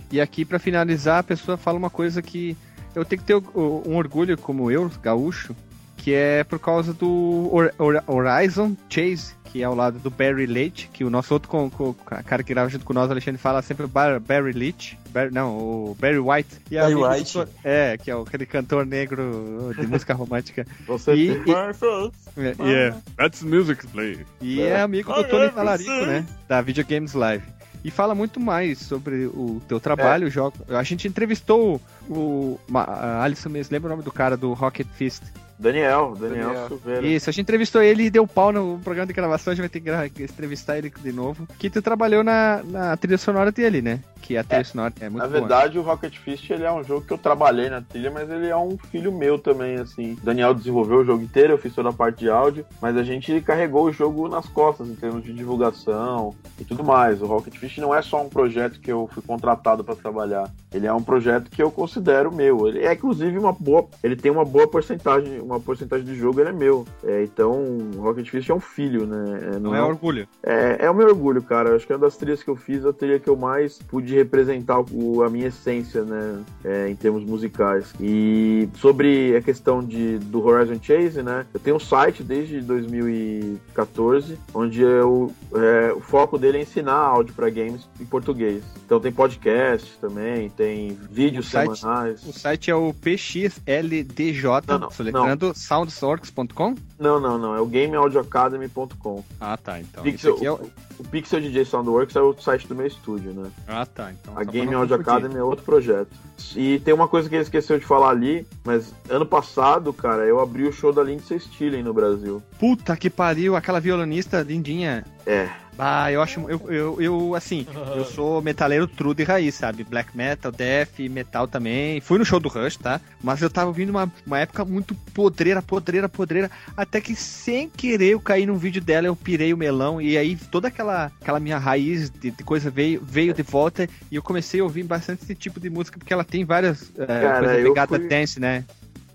[0.10, 2.56] E aqui, pra finalizar, a pessoa fala uma coisa que
[2.96, 5.54] eu tenho que ter um orgulho, como eu, gaúcho,
[5.98, 10.46] que é por causa do Hor- Hor- Horizon Chase, que é ao lado do Barry
[10.46, 11.94] Leite, que o nosso outro co- co-
[12.26, 15.00] cara que grava junto com nós, Alexandre, fala sempre Bar- Barry Leite.
[15.12, 16.50] Bar- não, o Barry White.
[16.70, 17.32] E é Barry amigo do White.
[17.32, 20.68] to- É, que é aquele cantor negro de música romântica.
[20.86, 22.12] Você E, e- Perfect.
[22.60, 24.26] Yeah, that's music play.
[24.42, 26.26] E é amigo do Tony Talarico, né?
[26.50, 27.46] Da Videogames Live.
[27.86, 30.58] E fala muito mais sobre o teu trabalho, o jogo.
[30.70, 32.60] A gente entrevistou o.
[32.74, 35.22] A Alisson mesmo, lembra o nome do cara do Rocket Fist?
[35.60, 36.68] Daniel, Daniel, Daniel.
[36.68, 37.08] Silveira.
[37.08, 39.70] Isso, a gente entrevistou ele e deu pau no programa de gravação, a gente vai
[39.70, 41.48] ter que entrevistar ele de novo.
[41.60, 44.00] Que tu trabalhou na, na trilha sonora dele, né?
[44.26, 45.40] Que a trilha sonora é muito Na boa.
[45.40, 48.48] verdade, o Rocket Fist ele é um jogo que eu trabalhei na trilha, mas ele
[48.48, 50.14] é um filho meu também, assim.
[50.14, 53.04] O Daniel desenvolveu o jogo inteiro, eu fiz toda a parte de áudio, mas a
[53.04, 57.22] gente carregou o jogo nas costas em termos de divulgação e tudo mais.
[57.22, 60.50] O Rocket Fist não é só um projeto que eu fui contratado para trabalhar.
[60.74, 62.68] Ele é um projeto que eu considero meu.
[62.68, 66.50] Ele é inclusive uma boa, ele tem uma boa porcentagem, uma porcentagem de jogo ele
[66.50, 66.86] é meu.
[67.04, 69.52] É, então, o Rocket Fist é um filho, né?
[69.56, 70.28] É, Não é orgulho.
[70.44, 71.76] é, é o meu orgulho, cara.
[71.76, 74.15] Acho que é uma das trilhas que eu fiz, a trilha que eu mais pude
[74.16, 76.40] representar o- a minha essência, né?
[76.64, 77.94] é, em termos musicais.
[78.00, 81.46] E sobre a questão de, do Horizon Chase, né?
[81.54, 87.34] Eu tenho um site desde 2014, onde eu, é, o foco dele é ensinar áudio
[87.34, 88.64] para games em português.
[88.86, 92.26] Então tem podcast também, tem vídeos O site- semanais.
[92.26, 96.76] O site é o PXLDJ, Não, não, soletrando soundsource.com.
[97.00, 97.56] Não, não, não.
[97.56, 99.24] É o gameaudioacademy.com.
[99.40, 99.80] Ah, tá.
[99.80, 100.70] Então, Pixel, isso aqui é o...
[101.00, 103.50] o, Pixel DJ Soundworks é o site do meu estúdio, né?
[103.68, 104.12] Ah, tá.
[104.12, 104.96] Então, A Game Audio.
[104.96, 106.10] Academy é outro projeto.
[106.56, 110.40] E tem uma coisa que ele esqueceu de falar ali, mas ano passado, cara, eu
[110.40, 112.42] abri o show da Lindsay Stilling no Brasil.
[112.60, 115.06] Puta que pariu, aquela violonista lindinha.
[115.26, 115.50] É.
[115.78, 116.40] Ah, eu acho.
[116.50, 119.84] Eu, eu, eu, assim, eu sou metaleiro true de raiz, sabe?
[119.84, 122.00] Black metal, death, metal também.
[122.02, 123.02] Fui no show do Rush, tá?
[123.24, 126.50] Mas eu tava ouvindo uma, uma época muito podreira, podreira, podreira.
[126.76, 130.02] Até que sem querer eu caí num vídeo dela, eu pirei o melão.
[130.02, 133.88] E aí toda aquela, aquela minha raiz de, de coisa veio, veio de volta.
[134.12, 137.06] E eu comecei a ouvir bastante esse tipo de música, porque ela tem várias é,
[137.22, 138.64] Cara, fui- dance, né?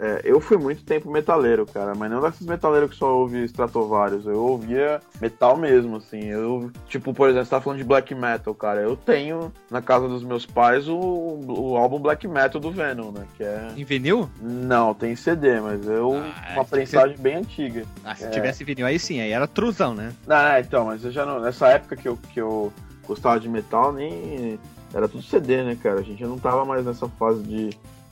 [0.02, 4.24] É, eu fui muito tempo metaleiro, cara, mas não desses metaleiros que só ouve Stratovarius.
[4.24, 6.24] Eu ouvia metal mesmo, assim.
[6.24, 8.80] Eu, tipo, por exemplo, você tá falando de black metal, cara.
[8.80, 13.26] Eu tenho na casa dos meus pais o, o álbum black metal do Venom, né?
[13.36, 13.68] Que é.
[13.76, 14.30] Em vinil?
[14.40, 16.14] Não, tem CD, mas eu.
[16.16, 17.84] Ah, uma prensagem bem antiga.
[18.02, 18.30] Ah, se É.
[18.30, 20.14] tivesse vinil aí sim, aí era truzão, né?
[20.26, 21.40] Não, é, então, mas eu já não.
[21.40, 22.72] Nessa época que eu, que eu
[23.06, 24.58] gostava de metal, nem.
[24.94, 26.00] Era tudo CD, né, cara?
[26.00, 27.70] A gente não tava mais nessa fase de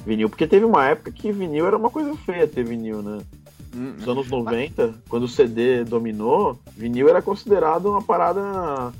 [0.08, 0.28] vinil.
[0.30, 3.20] Porque teve uma época que vinil era uma coisa feia ter vinil, né?
[3.70, 8.40] Nos anos 90, quando o CD dominou, vinil era considerado uma parada.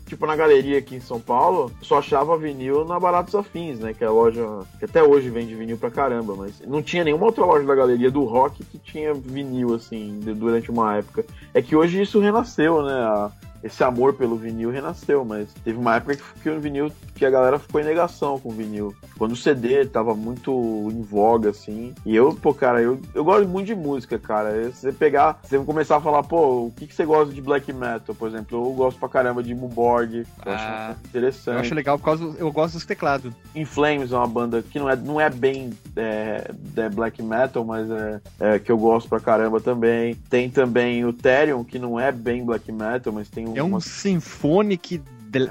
[0.07, 3.94] Tipo, na galeria aqui em São Paulo, só achava vinil na Baratos Afins, né?
[3.94, 4.47] Que é a loja
[4.79, 8.11] que até hoje vende vinil pra caramba, mas não tinha nenhuma outra loja da galeria
[8.11, 11.25] do rock que tinha vinil, assim, durante uma época.
[11.55, 12.92] É que hoje isso renasceu, né?
[12.92, 13.31] A,
[13.62, 17.59] esse amor pelo vinil renasceu, mas teve uma época que o vinil que a galera
[17.59, 18.94] ficou em negação com o vinil.
[19.16, 20.53] Quando o CD tava muito
[20.92, 21.92] em voga, assim.
[22.07, 24.71] E eu, pô, cara, eu, eu gosto muito de música, cara.
[24.71, 28.14] Você pegar, você começar a falar, pô, o que, que você gosta de black metal,
[28.14, 28.57] por exemplo?
[28.64, 30.18] Eu gosto pra caramba de Muborg.
[30.18, 31.55] Eu Ah, acho interessante.
[31.57, 33.33] Eu acho legal por causa do- eu gosto dos teclados.
[33.55, 37.64] In Flames é uma banda que não é, não é bem é, é black metal,
[37.64, 40.14] mas é, é que eu gosto pra caramba também.
[40.31, 44.99] Tem também o Therion, que não é bem black metal, mas tem É um symphonic
[44.99, 45.51] de-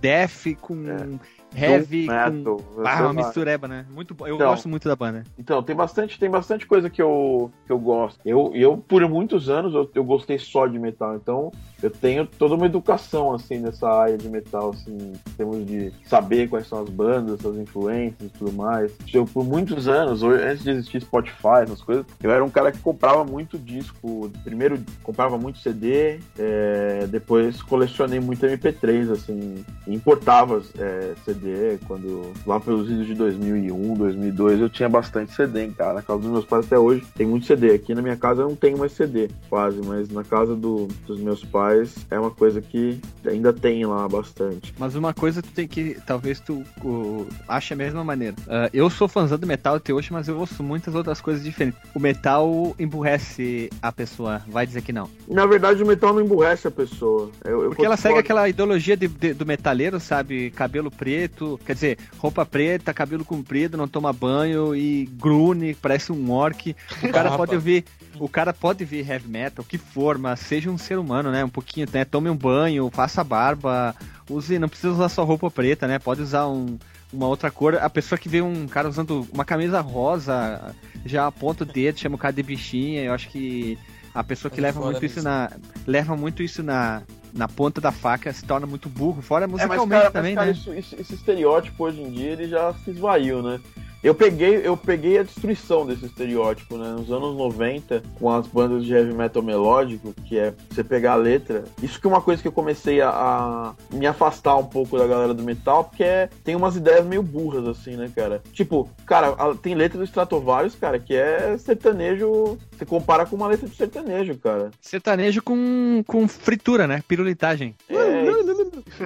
[0.00, 1.18] death com
[1.54, 3.84] heavy doom com ah, uma mistureba, né?
[3.90, 4.26] Muito bom.
[4.26, 4.48] Eu Então.
[4.48, 5.24] gosto muito da banda.
[5.38, 8.20] Então, tem bastante, tem bastante coisa que eu, que eu gosto.
[8.24, 11.16] Eu, eu por muitos anos, eu, eu gostei só de metal.
[11.16, 11.50] Então,
[11.82, 16.48] eu tenho toda uma educação, assim, nessa área de metal, assim, em termos de saber
[16.48, 18.92] quais são as bandas, as influências e tudo mais.
[19.12, 22.78] Eu, por muitos anos, antes de existir Spotify, essas coisas, eu era um cara que
[22.78, 24.30] comprava muito disco.
[24.44, 32.60] Primeiro, comprava muito CD, é, depois colecionei muito MP3, assim, importava é, CD, quando lá
[32.60, 35.94] pelos idos de 2001, 2002, eu tinha bastante CD em casa.
[35.94, 37.72] Na casa dos meus pais até hoje tem muito CD.
[37.72, 41.20] Aqui na minha casa eu não tenho mais CD, quase, mas na casa do- dos
[41.20, 41.69] meus pais
[42.10, 44.74] é uma coisa que ainda tem lá bastante.
[44.78, 45.96] Mas uma coisa tu tem que.
[46.06, 48.36] Talvez tu o, ache a mesma maneira.
[48.48, 51.80] Ah, eu sou fãzão do metal até hoje, mas eu ouço muitas outras coisas diferentes.
[51.94, 55.08] O metal emburrece a pessoa, vai dizer que não.
[55.28, 57.30] Na verdade, o metal não emburrece a pessoa.
[57.44, 60.50] Eu, eu Porque ela segue aquela ideologia de- de- do metaleiro, sabe?
[60.50, 66.30] Cabelo preto, quer dizer, roupa preta, cabelo comprido, não toma banho e grune, parece um
[66.30, 66.74] orc.
[67.02, 67.84] O cara pode ouvir,
[68.18, 71.44] o cara pode ouvir heavy metal, que for, mas seja um ser humano, né?
[71.44, 72.04] Um pouquinho, né?
[72.04, 73.94] Tome um banho, faça barba,
[74.28, 75.98] use, não precisa usar só roupa preta, né?
[75.98, 76.78] Pode usar um,
[77.12, 77.74] uma outra cor.
[77.76, 82.16] A pessoa que vê um cara usando uma camisa rosa, já aponta o dedo, chama
[82.16, 83.78] o cara de bichinha, eu acho que
[84.12, 85.50] a pessoa que Mas leva muito isso na
[85.86, 89.62] leva muito isso na, na ponta da faca se torna muito burro, fora É, mas,
[89.62, 90.52] musicalmente cara, mas, também, cara, né?
[90.52, 93.60] isso- isso- esse estereótipo hoje em dia ele já se esvaiu, né?
[94.02, 96.88] Eu peguei, eu peguei a destruição desse estereótipo, né?
[96.92, 101.16] Nos anos 90, com as bandas de heavy metal melódico, que é você pegar a
[101.16, 101.64] letra.
[101.82, 105.06] Isso que é uma coisa que eu comecei a, a me afastar um pouco da
[105.06, 108.40] galera do metal, porque é- tem umas ideias meio burras, assim, né, cara?
[108.54, 112.56] Tipo, cara, a- tem letra do Stratovarius, cara, que é sertanejo.
[112.76, 114.70] Você compara com uma letra de sertanejo, cara.
[114.80, 117.02] Sertanejo com, com fritura, né?
[117.06, 117.74] Pirulitagem.
[117.88, 117.94] É,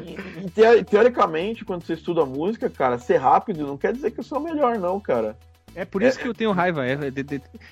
[0.00, 4.20] e, e teo- teoricamente, quando você estuda música, cara, ser rápido não quer dizer que
[4.20, 5.36] eu sou o melhor, não, cara.
[5.74, 6.86] É por isso que eu tenho raiva.
[6.86, 6.98] é,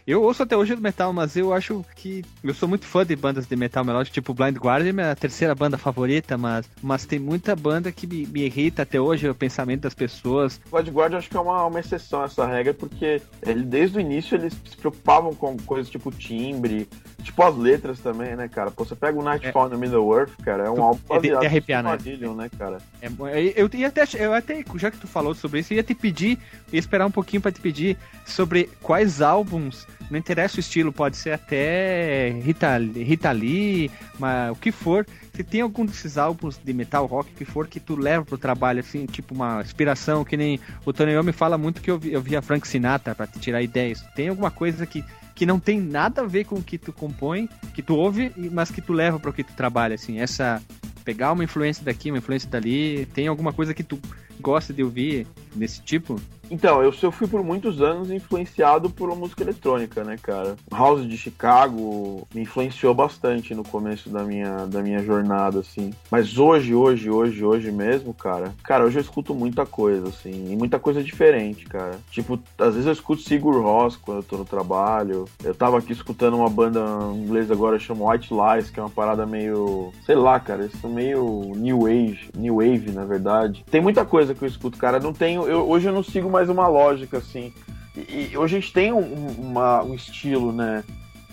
[0.07, 2.25] eu ouço até hoje do metal, mas eu acho que.
[2.43, 5.55] Eu sou muito fã de bandas de metal melódico, tipo Blind Guardian, é minha terceira
[5.55, 9.83] banda favorita, mas, mas tem muita banda que me, me irrita até hoje, o pensamento
[9.83, 10.61] das pessoas.
[10.67, 13.63] O Blood Guard eu acho que é uma, uma exceção a essa regra, porque ele,
[13.63, 16.89] desde o início eles se preocupavam com coisas tipo timbre,
[17.23, 18.71] tipo as letras também, né, cara?
[18.71, 21.29] Pô, você pega o Nightfall no Middle Earth, cara, é um álbum é de- de
[21.35, 21.91] baseado arrepiar, né?
[22.37, 22.79] Né, cara?
[23.01, 25.83] É, eu, eu ia até, eu até, já que tu falou sobre isso, eu ia
[25.83, 26.39] te pedir,
[26.73, 31.17] ia esperar um pouquinho pra te pedir sobre quais álbuns, não interessa o estilo, pode
[31.17, 36.73] ser até Rita, Rita Lee, mas o que for, se tem algum desses álbuns de
[36.73, 40.61] metal rock que for que tu leva pro trabalho, assim, tipo uma inspiração, que nem
[40.85, 44.03] o Tony Iommi fala muito que eu, eu via Frank Sinatra pra te tirar ideias.
[44.15, 45.03] Tem alguma coisa que,
[45.43, 48.71] que não tem nada a ver com o que tu compõe, que tu ouve, mas
[48.71, 50.63] que tu leva pro que tu trabalha, assim, essa
[51.05, 53.99] pegar uma influência daqui, uma influência dali, tem alguma coisa que tu
[54.41, 56.21] gosta de ouvir desse tipo?
[56.53, 60.55] Então, eu, eu fui por muitos anos influenciado por música eletrônica, né, cara?
[60.71, 65.95] House de Chicago me influenciou bastante no começo da minha, da minha jornada, assim.
[66.11, 70.55] Mas hoje, hoje, hoje, hoje mesmo, cara, cara, hoje eu escuto muita coisa, assim, e
[70.55, 71.99] muita coisa diferente, cara.
[72.11, 75.25] Tipo, às vezes eu escuto Sigur Rós quando eu tô no trabalho.
[75.43, 76.85] Eu tava aqui escutando uma banda
[77.15, 80.91] inglesa agora chama White Lies, que é uma parada meio, sei lá, cara, isso é
[80.91, 83.65] meio new age, new wave, na verdade.
[83.71, 86.42] Tem muita coisa que eu escuto, cara, não tenho, eu, hoje eu não sigo mais
[86.49, 87.53] uma lógica assim.
[87.97, 90.83] E, e hoje a gente tem um, uma- um estilo, né,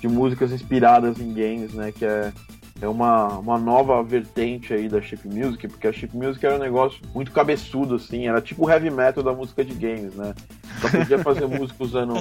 [0.01, 2.31] de músicas inspiradas em games, né, que é
[2.81, 6.59] é uma, uma nova vertente aí da chip music, porque a chip music era um
[6.59, 10.33] negócio muito cabeçudo, assim, era tipo o heavy metal da música de games, né?
[10.79, 12.13] Só podia fazer música usando,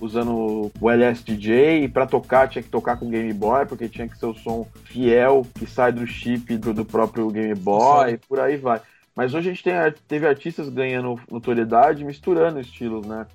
[0.00, 4.18] usando o LSDJ, e pra tocar tinha que tocar com Game Boy, porque tinha que
[4.18, 8.40] ser o som fiel que sai do chip do, do próprio Game Boy, e por
[8.40, 8.80] aí vai.
[9.20, 9.74] Mas hoje a gente tem,
[10.08, 13.26] teve artistas ganhando notoriedade misturando estilos, né?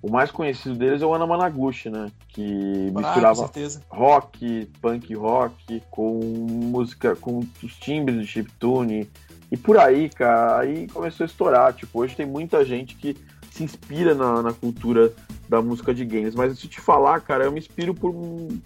[0.00, 2.10] O mais conhecido deles é o Ana Managuchi, né?
[2.28, 3.50] Que Ah, misturava
[3.90, 9.06] rock, punk rock, com música, com os timbres de chiptune.
[9.52, 11.74] E por aí, cara, aí começou a estourar.
[11.74, 13.14] Tipo, hoje tem muita gente que
[13.50, 15.12] se inspira na, na cultura
[15.46, 16.34] da música de games.
[16.34, 18.14] Mas se eu te falar, cara, eu me inspiro por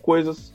[0.00, 0.54] coisas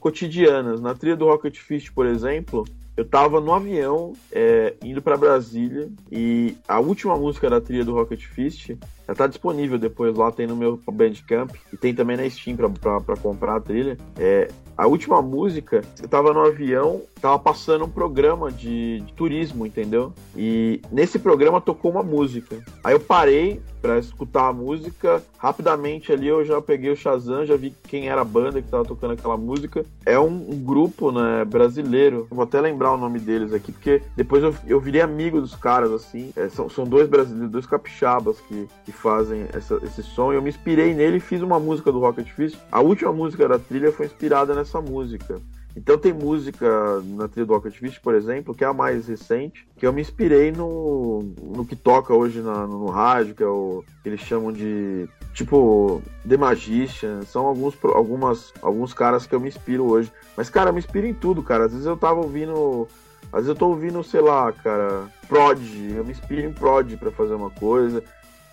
[0.00, 0.80] cotidianas.
[0.80, 2.66] Na trilha do Rocket Fist, por exemplo,
[3.00, 7.94] eu tava no avião é, indo pra Brasília e a última música da trilha do
[7.94, 8.76] Rocket Fist
[9.08, 12.68] já tá disponível depois lá, tem no meu Bandcamp e tem também na Steam pra,
[12.68, 13.96] pra, pra comprar a trilha.
[14.18, 19.66] É, a última música, eu tava no avião, tava passando um programa de, de turismo,
[19.66, 20.12] entendeu?
[20.36, 22.62] E nesse programa tocou uma música.
[22.84, 27.56] Aí eu parei pra escutar a música, rapidamente ali eu já peguei o Shazam, já
[27.56, 29.84] vi quem era a banda que tava tocando aquela música.
[30.04, 32.26] É um, um grupo, né, brasileiro.
[32.30, 35.90] Vou até lembrar o nome deles aqui, porque depois eu, eu virei amigo dos caras,
[35.92, 36.32] assim.
[36.36, 40.32] É, são, são dois brasileiros, dois capixabas que, que fazem essa- esse som.
[40.32, 42.58] Eu me inspirei nele e fiz uma música do Rocket Fist.
[42.70, 45.40] A última música da trilha foi inspirada nessa música.
[45.76, 49.86] Então tem música na trilha do Rocket por exemplo, que é a mais recente, que
[49.86, 54.08] eu me inspirei no, no que toca hoje na- no, rádio, que é o que
[54.08, 57.22] eles chamam de tipo The Magician.
[57.22, 60.12] São alguns, algumas, alguns caras que eu me inspiro hoje.
[60.36, 61.66] Mas, cara, eu me inspiro em tudo, cara.
[61.66, 62.88] Às vezes eu tava ouvindo.
[63.32, 65.60] Às vezes eu tô ouvindo, sei lá, cara, Prod.
[65.94, 68.02] Eu me inspiro em Prod pra fazer uma coisa.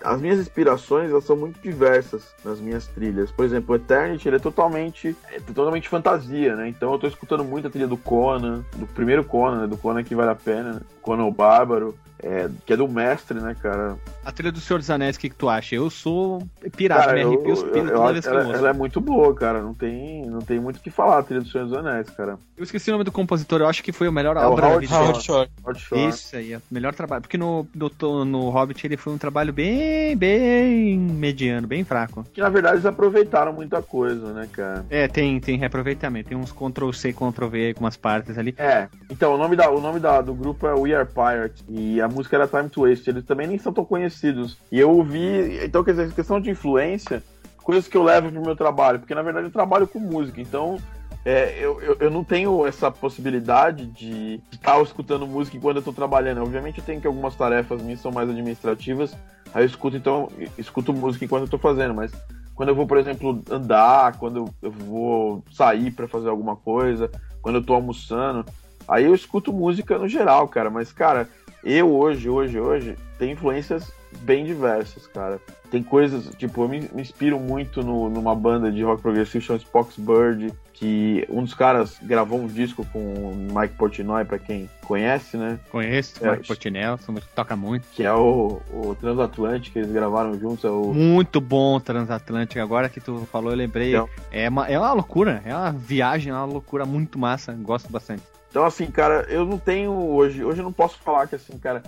[0.02, 3.30] As minhas inspirações elas são muito diversas nas minhas trilhas.
[3.30, 6.68] Por exemplo, o Eternity ele é totalmente é totalmente fantasia, né?
[6.68, 9.66] Então eu tô escutando muito a trilha do Conan, do primeiro Conan, né?
[9.66, 10.80] do Conan que vale a pena, né?
[11.02, 13.96] Conan o Bárbaro, é, que é do mestre, né, cara?
[14.24, 15.74] A trilha do Senhor dos Anéis, o que, que tu acha?
[15.74, 18.58] Eu sou pirata, Cara, me arrepio os pinos toda vez que ela, eu ouço.
[18.58, 19.62] ela é muito boa, cara.
[19.62, 22.38] Não tem, não tem muito o que falar a trilha do Senhor dos Anéis, cara.
[22.56, 24.68] Eu esqueci o nome do compositor, eu acho que foi o melhor É obra da
[24.68, 25.48] Howard Shore.
[25.76, 26.08] Shot.
[26.08, 27.22] Isso aí, é o melhor trabalho.
[27.22, 32.26] Porque no, no, no Hobbit ele foi um trabalho bem, bem mediano, bem fraco.
[32.32, 34.84] Que na verdade eles aproveitaram muita coisa, né, cara?
[34.90, 38.54] É, tem, tem reaproveitamento, tem uns Ctrl-C, Ctrl-V, algumas partes ali.
[38.58, 42.00] É, então o nome, da, o nome da, do grupo é We Are Pirates e
[42.00, 43.10] a música era Time to Waste.
[43.10, 44.56] Eles também nem são tão conhecidos.
[44.72, 47.22] E eu ouvi, então quer dizer, questão de influência,
[47.62, 50.78] coisas que eu levo pro meu trabalho, porque na verdade eu trabalho com música, então
[51.24, 55.92] é, eu, eu, eu não tenho essa possibilidade de estar escutando música enquanto eu tô
[55.92, 56.42] trabalhando.
[56.42, 59.14] Obviamente eu tenho que algumas tarefas minhas são mais administrativas,
[59.52, 62.12] aí eu escuto, então, escuto música enquanto eu tô fazendo, mas
[62.54, 67.08] quando eu vou, por exemplo, andar, quando eu vou sair para fazer alguma coisa,
[67.40, 68.44] quando eu tô almoçando,
[68.88, 70.68] aí eu escuto música no geral, cara.
[70.68, 71.28] Mas, cara,
[71.64, 73.90] eu hoje, hoje, hoje, tenho influências
[74.20, 75.38] bem diversas, cara.
[75.70, 79.62] Tem coisas, tipo, eu me, me inspiro muito no- numa banda de rock progressivo chamada
[79.64, 85.36] Spoxbird, que um dos caras gravou um disco com o Mike Portnoy, pra quem conhece,
[85.36, 85.58] né?
[85.70, 86.98] Conheço, É, Mark Portinel,
[87.34, 87.86] toca muito.
[87.92, 92.60] Que é o, o Transatlantic, que eles gravaram juntos, é o Muito bom Transatlântico.
[92.62, 93.90] Agora que tu falou, eu lembrei.
[93.90, 94.08] Então.
[94.30, 97.52] É, uma, é uma loucura, é uma viagem, é uma loucura muito massa.
[97.52, 98.22] Gosto bastante.
[98.58, 100.42] Então, assim, cara, eu não tenho hoje.
[100.44, 101.80] Hoje eu não posso falar que, assim, cara.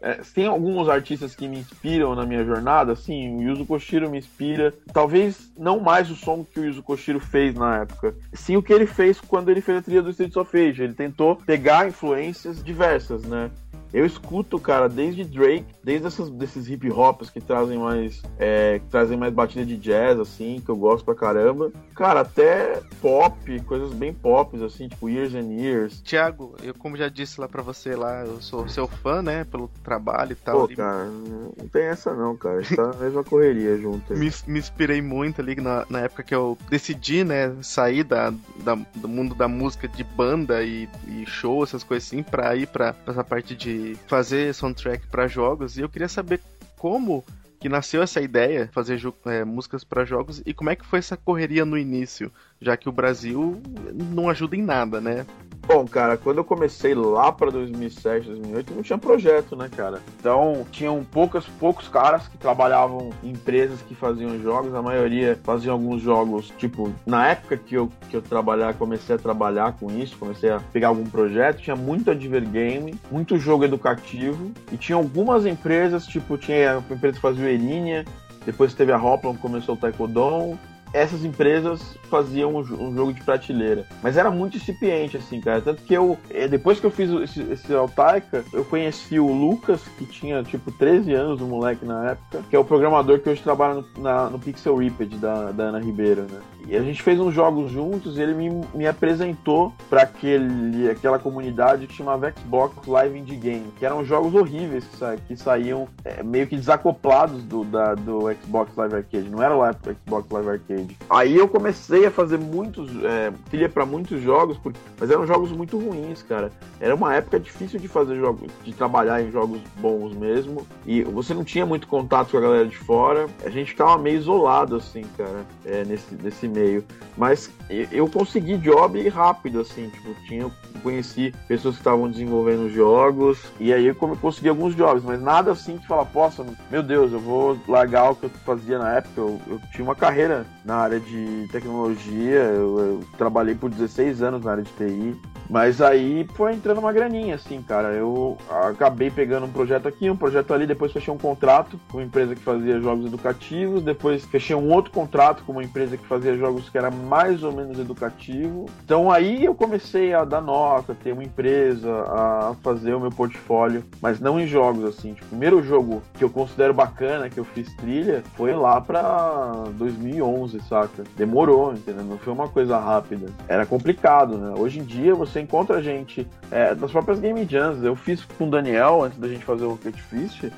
[0.00, 4.18] é, tem alguns artistas que me inspiram na minha jornada, assim, o Yuzo Koshiro me
[4.18, 4.72] inspira.
[4.92, 8.72] Talvez não mais o som que o Yuzo Koshiro fez na época, sim o que
[8.72, 10.82] ele fez quando ele fez a trilha do Streets of Rage.
[10.82, 13.50] Ele tentou pegar influências diversas, né?
[13.92, 18.86] Eu escuto, cara, desde Drake, desde essas, desses hip hops que trazem mais é, que
[18.90, 21.72] trazem mais batida de jazz, assim, que eu gosto pra caramba.
[21.94, 26.00] Cara, até pop, coisas bem pop, assim, tipo Years and Years.
[26.02, 29.68] Tiago, eu como já disse lá pra você lá, eu sou seu fã, né, pelo
[29.82, 30.58] trabalho e tal.
[30.60, 30.76] Pô, ali.
[30.76, 32.62] cara, não tem essa não, cara.
[32.76, 34.14] Tá na mesma correria junto.
[34.14, 38.30] me, me inspirei muito ali na, na época que eu decidi, né, sair da,
[38.62, 42.66] da- do mundo da música de banda e, e show, essas coisas assim, pra ir
[42.66, 45.76] pra, pra essa parte de fazer soundtrack pra jogos.
[45.76, 46.40] E eu queria saber
[46.76, 47.24] como
[47.60, 51.00] que nasceu essa ideia, de fazer é, músicas pra jogos, e como é que foi
[51.00, 53.60] essa correria no início, já que o Brasil
[53.94, 55.26] não ajuda em nada, né?
[55.68, 60.00] Bom, cara, quando eu comecei lá pra 2007, 2008, não tinha projeto, né, cara?
[60.18, 65.74] Então, tinham poucas, poucos caras que trabalhavam em empresas que faziam jogos, a maioria faziam
[65.74, 70.16] alguns jogos, tipo, na época que eu, que eu trabalhar, comecei a trabalhar com isso,
[70.16, 76.06] comecei a pegar algum projeto, tinha muito advergame, muito jogo educativo, e tinha algumas empresas,
[76.06, 78.06] tipo, tinha a empresa que fazia o Erinia,
[78.46, 80.58] depois teve a Hoplon, começou o Taekwondo,
[80.92, 83.86] essas empresas faziam um, um, jogo de prateleira.
[84.02, 85.60] Mas era muito incipiente, assim, cara.
[85.60, 89.82] Tanto que eu, eh, depois que eu fiz esse, esse Altaika, eu conheci o Lucas,
[89.98, 93.42] que tinha tipo 13 anos, o moleque na época, que é o programador que hoje
[93.42, 96.40] trabalha no, na, no Pixel Ripped da, da Ana Ribeiro, né?
[96.66, 101.86] E a gente fez uns jogos juntos e ele me, me apresentou para aquela comunidade
[101.86, 106.22] que chamava Xbox Live Indie Game, que eram jogos horríveis que, sa que saíam é,
[106.22, 109.62] meio que desacoplados do, da, do Xbox Live Arcade, não era o
[110.04, 110.77] Xbox Live Arcade.
[111.10, 115.50] Aí eu comecei a fazer muitos, é, trilha para muitos jogos, porque, mas eram jogos
[115.50, 116.52] muito ruins, cara.
[116.80, 121.34] Era uma época difícil de fazer jogos, de trabalhar em jogos bons mesmo, e você
[121.34, 125.02] não tinha muito contato com a galera de fora, a gente ficava meio isolado, assim,
[125.16, 126.84] cara, é, nesse, nesse meio meio.
[127.16, 127.50] Mas
[127.90, 130.50] eu consegui job rápido, assim, tipo, tinha,
[130.82, 135.78] conheci pessoas que estavam desenvolvendo jogos, e aí eu consegui alguns jobs, mas nada assim
[135.78, 139.20] que fala, poxa, meu Deus, eu vou largar o que eu fazia na época.
[139.20, 144.44] Eu, eu tinha uma carreira na área de tecnologia, eu, eu trabalhei por 16 anos
[144.44, 145.16] na área de TI,
[145.48, 147.88] mas aí foi entrando uma graninha, assim, cara.
[147.88, 152.04] Eu acabei pegando um projeto aqui, um projeto ali, depois fechei um contrato com uma
[152.04, 156.36] empresa que fazia jogos educativos, depois fechei um outro contrato com uma empresa que fazia
[156.36, 158.66] jogos que era mais ou menos educativo.
[158.84, 163.84] Então aí eu comecei a dar nota, ter uma empresa, a fazer o meu portfólio,
[164.00, 165.14] mas não em jogos, assim.
[165.14, 169.64] Tipo, o primeiro jogo que eu considero bacana, que eu fiz trilha, foi lá pra
[169.72, 171.04] 2011, saca?
[171.16, 172.04] Demorou, entendeu?
[172.04, 173.26] Não foi uma coisa rápida.
[173.46, 174.54] Era complicado, né?
[174.58, 177.84] Hoje em dia você você encontra gente é, das próprias Game Jams.
[177.84, 180.50] Eu fiz com o Daniel, antes da gente fazer o Rocket Fist,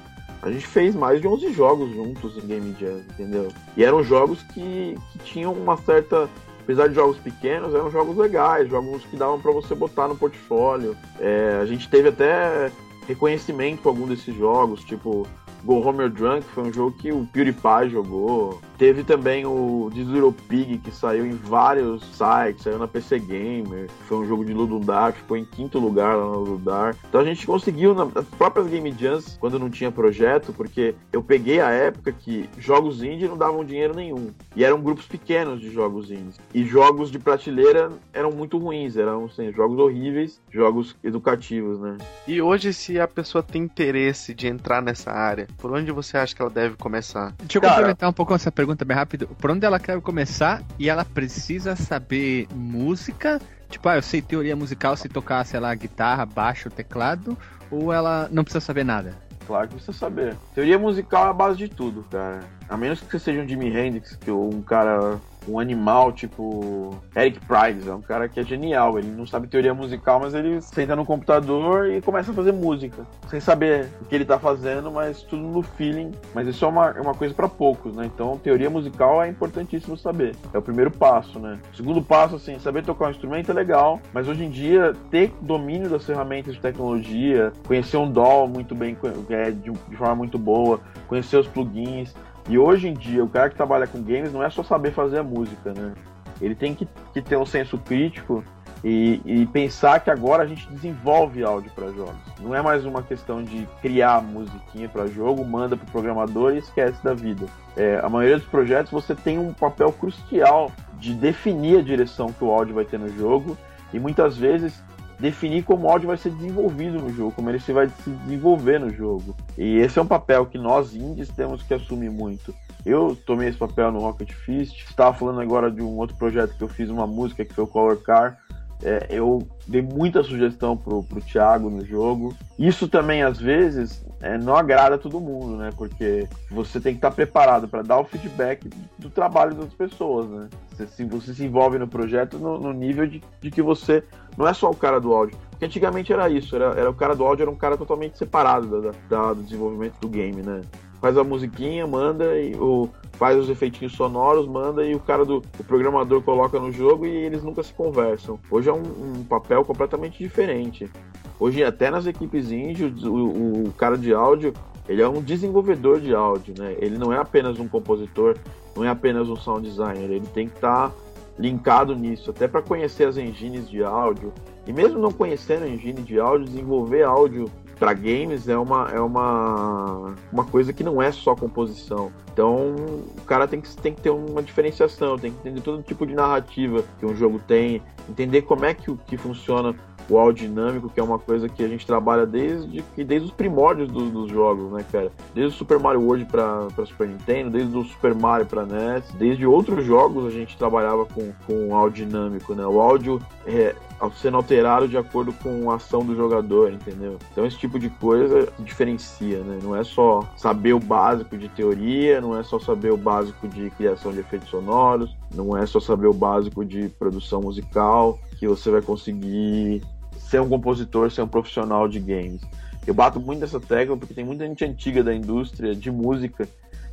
[0.42, 3.48] a gente fez mais de 11 jogos juntos em Game Jam, entendeu?
[3.76, 6.28] E eram jogos que, que tinham uma certa.
[6.62, 10.96] Apesar de jogos pequenos, eram jogos legais, jogos que davam para você botar no portfólio.
[11.18, 12.70] É, a gente teve até
[13.08, 15.26] reconhecimento com algum desses jogos, tipo
[15.64, 18.60] Go Home or Drunk, foi um jogo que o PewDiePie jogou.
[18.78, 23.90] Teve também o Little Pig, que saiu em vários sites, saiu na PC Gamer.
[24.08, 26.96] Foi um jogo de Ludundar, que ficou em quinto lugar lá no Ludundar.
[27.06, 31.60] Então a gente conseguiu, nas próprias Game Jams, quando não tinha projeto, porque eu peguei
[31.60, 34.30] a época que jogos indie não davam dinheiro nenhum.
[34.56, 36.40] E eram grupos pequenos de jogos indies.
[36.54, 41.98] E jogos de prateleira eram muito ruins, eram assim, jogos horríveis, jogos educativos, né?
[42.26, 46.34] E hoje, se a pessoa tem interesse de entrar nessa área, por onde você acha
[46.34, 47.32] que ela deve começar?
[47.38, 49.26] Deixa eu Cara, complementar um pouco essa pergunta bem rápido.
[49.26, 53.40] Por onde ela quer começar e ela precisa saber música?
[53.68, 57.38] Tipo, ah, eu sei teoria musical se tocar, sei lá, guitarra, baixo, teclado,
[57.70, 59.14] ou ela não precisa saber nada?
[59.46, 60.36] Claro que precisa saber.
[60.54, 62.40] Teoria musical é a base de tudo, cara.
[62.68, 67.40] A menos que você seja um Jimi Hendrix, que um cara um animal tipo Eric
[67.46, 68.98] Price, é um cara que é genial.
[68.98, 73.06] Ele não sabe teoria musical, mas ele senta no computador e começa a fazer música,
[73.28, 76.12] sem saber o que ele tá fazendo, mas tudo no feeling.
[76.34, 78.06] Mas isso é uma, é uma coisa para poucos, né?
[78.06, 80.34] Então, teoria musical é importantíssimo saber.
[80.52, 81.58] É o primeiro passo, né?
[81.72, 85.32] O segundo passo, assim, saber tocar um instrumento é legal, mas hoje em dia, ter
[85.40, 88.96] domínio das ferramentas de tecnologia, conhecer um DAW muito bem,
[89.30, 92.14] é, de, de forma muito boa, conhecer os plugins,
[92.50, 95.18] e hoje em dia, o cara que trabalha com games não é só saber fazer
[95.18, 95.94] a música, né?
[96.40, 98.42] Ele tem que, que ter um senso crítico
[98.82, 102.16] e, e, pensar que agora a gente desenvolve áudio para jogos.
[102.40, 106.58] Não é mais uma questão de criar musiquinha para jogo, manda para o programador e
[106.58, 107.46] esquece da vida.
[107.76, 112.42] É, a maioria dos projetos você tem um papel crucial de definir a direção que
[112.42, 113.56] o áudio vai ter no jogo
[113.92, 114.82] e muitas vezes
[115.20, 118.80] definir como o áudio vai ser desenvolvido no jogo, como ele se vai se desenvolver
[118.80, 119.36] no jogo.
[119.56, 122.54] E esse é um papel que nós indies temos que assumir muito.
[122.84, 126.64] Eu tomei esse papel no Rocket Fist, estava falando agora de um outro projeto que
[126.64, 128.38] eu fiz uma música que foi o Color Car.
[128.82, 132.34] É, eu dei muita sugestão pro, pro Thiago no jogo.
[132.58, 135.70] Isso também, às vezes, é, não agrada todo mundo, né?
[135.76, 140.48] Porque você tem que estar preparado para dar o feedback do trabalho das pessoas, né?
[140.70, 144.02] Você se, você se envolve no projeto no, no nível de, de, que você
[144.36, 145.36] não é só o cara do áudio.
[145.50, 148.80] Porque antigamente era isso, era, era o cara do áudio era um cara totalmente separado
[148.80, 150.62] da, da, do desenvolvimento do game, né?
[151.00, 155.42] Faz a musiquinha, manda e o faz os efeitinhos sonoros, manda e o cara do
[155.58, 158.38] o programador coloca no jogo e eles nunca se conversam.
[158.50, 158.80] Hoje é um,
[159.18, 160.90] um papel completamente diferente.
[161.38, 164.54] Hoje até nas equipes indie, o, o, cara de áudio
[164.88, 166.74] ele é um desenvolvedor de áudio, né?
[166.78, 168.36] Ele não é apenas um compositor,
[168.74, 170.94] não é apenas um sound designer, ele tem que estar tá
[171.38, 174.32] linkado nisso, até para conhecer as engines de áudio.
[174.66, 179.00] E mesmo não conhecendo a engine de áudio, desenvolver áudio para games é uma, é
[179.00, 182.12] uma, uma coisa que não é só composição.
[182.30, 182.74] Então
[183.16, 186.14] o cara tem que, tem que ter uma diferenciação, tem que entender todo tipo de
[186.14, 189.74] narrativa que um jogo tem, entender como é que, que funciona
[190.10, 193.90] o áudio dinâmico, que é uma coisa que a gente trabalha desde, desde os primórdios
[193.90, 195.10] do, dos jogos, né, cara?
[195.34, 199.46] Desde o Super Mario World para Super Nintendo, desde o Super Mario para NES, desde
[199.46, 202.66] outros jogos a gente trabalhava com, com áudio dinâmico, né?
[202.66, 203.74] O áudio é,
[204.20, 207.18] sendo alterado de acordo com a ação do jogador, entendeu?
[207.30, 209.58] Então esse tipo de coisa diferencia, né?
[209.62, 213.70] Não é só saber o básico de teoria, não é só saber o básico de
[213.70, 218.70] criação de efeitos sonoros, não é só saber o básico de produção musical que você
[218.70, 219.82] vai conseguir
[220.18, 222.40] ser um compositor, ser um profissional de games.
[222.86, 226.48] Eu bato muito nessa tecla porque tem muita gente antiga da indústria de música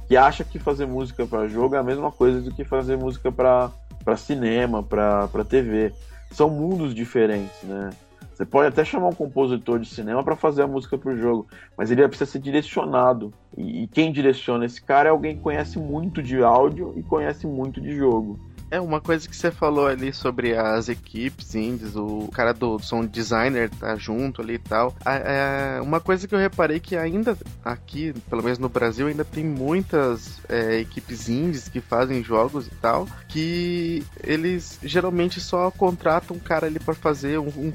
[0.08, 3.32] que acha que fazer música para jogo é a mesma coisa do que fazer música
[3.32, 3.72] para
[4.18, 5.94] cinema, para TV.
[6.32, 7.90] São mundos diferentes, né?
[8.38, 11.48] Você pode até chamar um compositor de cinema para fazer a música para o jogo,
[11.76, 13.34] mas ele precisa ser direcionado.
[13.58, 17.48] E, e quem direciona esse cara é alguém que conhece muito de áudio e conhece
[17.48, 18.40] muito de jogo.
[18.70, 23.08] É, uma coisa que você falou ali sobre as equipes indies, o cara do sound
[23.08, 24.94] designer tá junto ali e tal.
[25.06, 29.44] É, uma coisa que eu reparei que ainda aqui, pelo menos no Brasil, ainda tem
[29.44, 36.40] muitas é, equipes indies que fazem jogos e tal, que eles geralmente só contratam um
[36.40, 37.72] cara ali para fazer um, um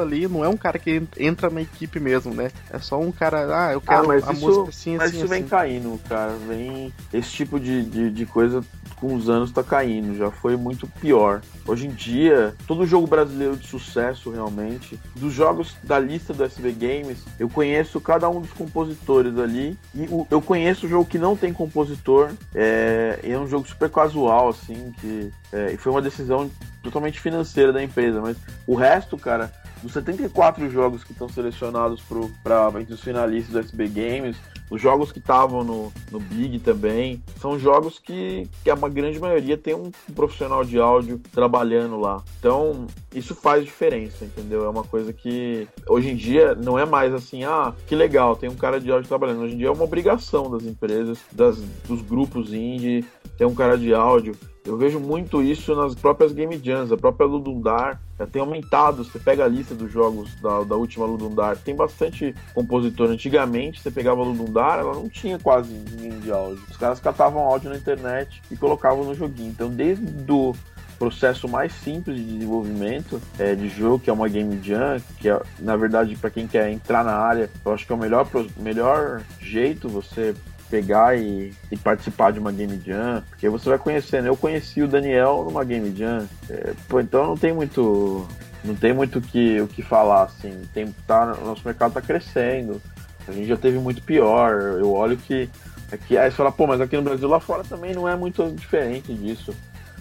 [0.00, 2.50] ali, não é um cara que entra na equipe mesmo, né?
[2.70, 5.24] É só um cara, ah, eu quero ah, a isso, música assim, mas assim, isso
[5.24, 5.34] assim.
[5.34, 6.32] vem caindo, cara.
[6.46, 8.62] Vem esse tipo de, de, de coisa
[8.96, 11.40] com os anos tá caindo, já foi muito pior.
[11.66, 16.72] Hoje em dia, todo jogo brasileiro de sucesso realmente, dos jogos da lista do SB
[16.72, 21.36] Games, eu conheço cada um dos compositores ali e eu conheço o jogo que não
[21.36, 26.50] tem compositor, é, é um jogo super casual assim, que é, foi uma decisão
[26.82, 29.50] totalmente financeira da empresa, mas o resto, cara,
[29.82, 34.36] dos 74 jogos que estão selecionados para os finalistas do SB Games,
[34.70, 39.56] os jogos que estavam no, no Big também, são jogos que, que a grande maioria
[39.56, 42.22] tem um profissional de áudio trabalhando lá.
[42.38, 44.64] Então, isso faz diferença, entendeu?
[44.64, 48.48] É uma coisa que hoje em dia não é mais assim, ah, que legal, tem
[48.48, 49.42] um cara de áudio trabalhando.
[49.42, 53.04] Hoje em dia é uma obrigação das empresas, das, dos grupos indie,
[53.36, 54.34] ter um cara de áudio.
[54.64, 58.00] Eu vejo muito isso nas próprias Game Jams, a própria Ludundar
[58.32, 59.04] tem aumentado.
[59.04, 63.10] Você pega a lista dos jogos da, da última Ludundar, tem bastante compositor.
[63.10, 66.62] Antigamente, você pegava a Ludundar, ela não tinha quase ninguém de áudio.
[66.70, 69.50] Os caras catavam áudio na internet e colocavam no joguinho.
[69.50, 70.54] Então, desde do
[70.98, 75.42] processo mais simples de desenvolvimento é, de jogo, que é uma Game Jam, que é,
[75.58, 78.26] na verdade, para quem quer entrar na área, eu acho que é o melhor,
[78.56, 80.34] melhor jeito você
[80.74, 84.26] pegar e, e, participar de uma Game Jam, porque você vai conhecendo.
[84.26, 88.26] Eu conheci o Daniel numa Game Jam, é, pô, então não tem muito,
[88.64, 90.62] não tem muito que, o que falar, assim.
[90.74, 92.82] Tem, tá, o nosso mercado está crescendo,
[93.28, 94.78] a gente já teve muito pior.
[94.80, 95.48] Eu olho que
[95.92, 98.50] aqui, aí você fala, pô, mas aqui no Brasil lá fora também não é muito
[98.50, 99.54] diferente disso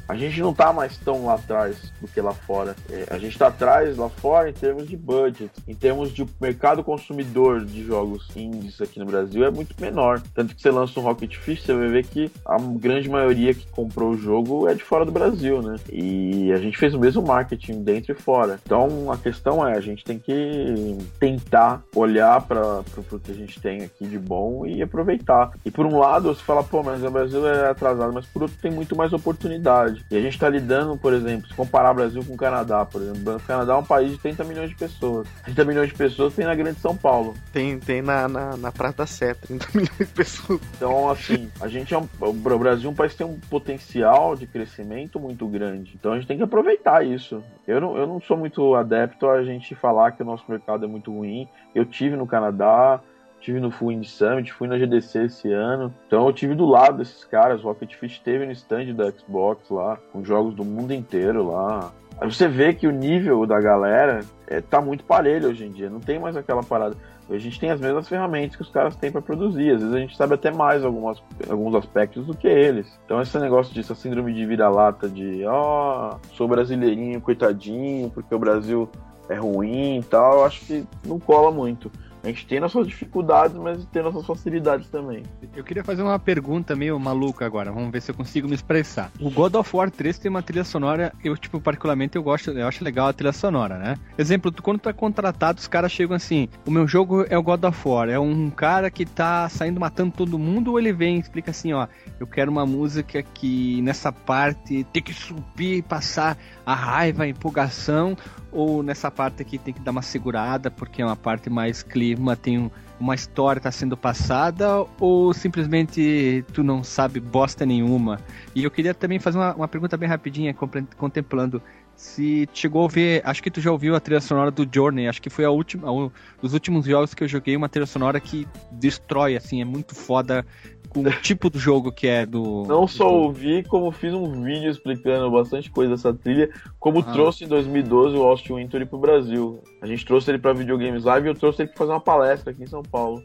[0.08, 2.76] a gente não está mais tão lá atrás do que lá fora.
[2.89, 6.84] É, a gente está atrás lá fora em termos de budget, em termos de mercado
[6.84, 10.22] consumidor de jogos indies aqui no Brasil é muito menor.
[10.34, 13.68] Tanto que você lança um Rocket Fish, você vai ver que a grande maioria que
[13.68, 15.76] comprou o jogo é de fora do Brasil, né?
[15.91, 18.60] E a gente fez o mesmo marketing dentro e fora.
[18.66, 23.60] Então a questão é, a gente tem que tentar olhar para o que a gente
[23.60, 25.51] tem aqui de bom e aproveitar.
[25.66, 28.58] E por um lado, você fala, pô, mas o Brasil é atrasado, mas por outro
[28.62, 30.06] tem muito mais oportunidade verdade.
[30.10, 33.02] E a gente está lidando, por exemplo, se comparar o Brasil com o Canadá, por
[33.02, 33.36] exemplo.
[33.36, 35.28] O Canadá é um país de 30 milhões de pessoas.
[35.44, 37.34] 30 milhões de pessoas tem na Grande São Paulo.
[37.52, 40.62] Tem, tem na, na, na Praia da Sé, 30 milhões de pessoas.
[40.76, 44.36] Então, assim, a gente é um, o Brasil é um país que tem um potencial
[44.36, 45.94] de crescimento muito grande.
[45.96, 47.44] Então a gente tem que aproveitar isso.
[47.68, 50.88] Eu não, eu não sou muito adepto a gente falar que o nosso mercado é
[50.88, 51.48] muito ruim.
[51.74, 53.00] Eu tive no Canadá,
[53.44, 55.94] tive no Full Indie Summit, fui na GDC esse ano.
[56.08, 57.62] Então eu tive do lado desses caras.
[57.62, 61.91] O Rocket Fish teve no stand da Xbox lá, com jogos do mundo inteiro lá.
[62.20, 65.89] Aí você vê que o nível da galera é, tá muito parelho hoje em dia,
[65.89, 66.96] não tem mais aquela parada.
[67.30, 69.72] A gente tem as mesmas ferramentas que os caras têm para produzir.
[69.72, 72.88] Às vezes a gente sabe até mais algumas, alguns aspectos do que eles.
[73.06, 78.34] Então esse negócio disso, a síndrome de vira-lata de ó, oh, sou brasileirinho, coitadinho, porque
[78.36, 78.89] o Brasil
[79.30, 81.91] é ruim e tal, eu acho que não cola muito.
[82.24, 85.24] A gente tem nossas dificuldades, mas tem nossas facilidades também.
[85.54, 89.12] Eu queria fazer uma pergunta meio maluca agora, vamos ver se eu consigo me expressar.
[89.20, 92.66] O God of War 3 tem uma trilha sonora, eu, tipo, particularmente eu gosto, eu
[92.66, 93.98] acho legal a trilha sonora, né?
[94.18, 97.66] Exemplo, quando tu é contratado, os caras chegam assim: o meu jogo é o God
[97.66, 101.20] of War, é um cara que tá saindo matando todo mundo, ou ele vem e
[101.20, 101.88] explica assim: ó,
[102.22, 108.16] eu quero uma música que nessa parte tem que subir, passar a raiva, a empolgação,
[108.50, 112.12] ou nessa parte aqui tem que dar uma segurada, porque é uma parte mais clear
[112.16, 118.20] uma tem um, uma história está sendo passada ou simplesmente tu não sabe bosta nenhuma?
[118.55, 120.55] E eu queria também fazer uma, uma pergunta bem rapidinha,
[120.97, 121.61] contemplando
[121.95, 125.22] se chegou a ver, acho que tu já ouviu a trilha sonora do Journey, acho
[125.22, 126.11] que foi a última, um
[126.41, 130.45] dos últimos jogos que eu joguei, uma trilha sonora que destrói, assim, é muito foda
[130.94, 132.64] com o tipo do jogo que é do.
[132.68, 133.16] Não do só jogo.
[133.26, 137.04] ouvi, como fiz um vídeo explicando bastante coisa dessa trilha, como Ah.
[137.04, 139.62] trouxe em 2012 o Austin Wintory pro Brasil.
[139.82, 142.52] A gente trouxe ele pra Videogames Live e eu trouxe ele pra fazer uma palestra
[142.52, 143.24] aqui em São Paulo.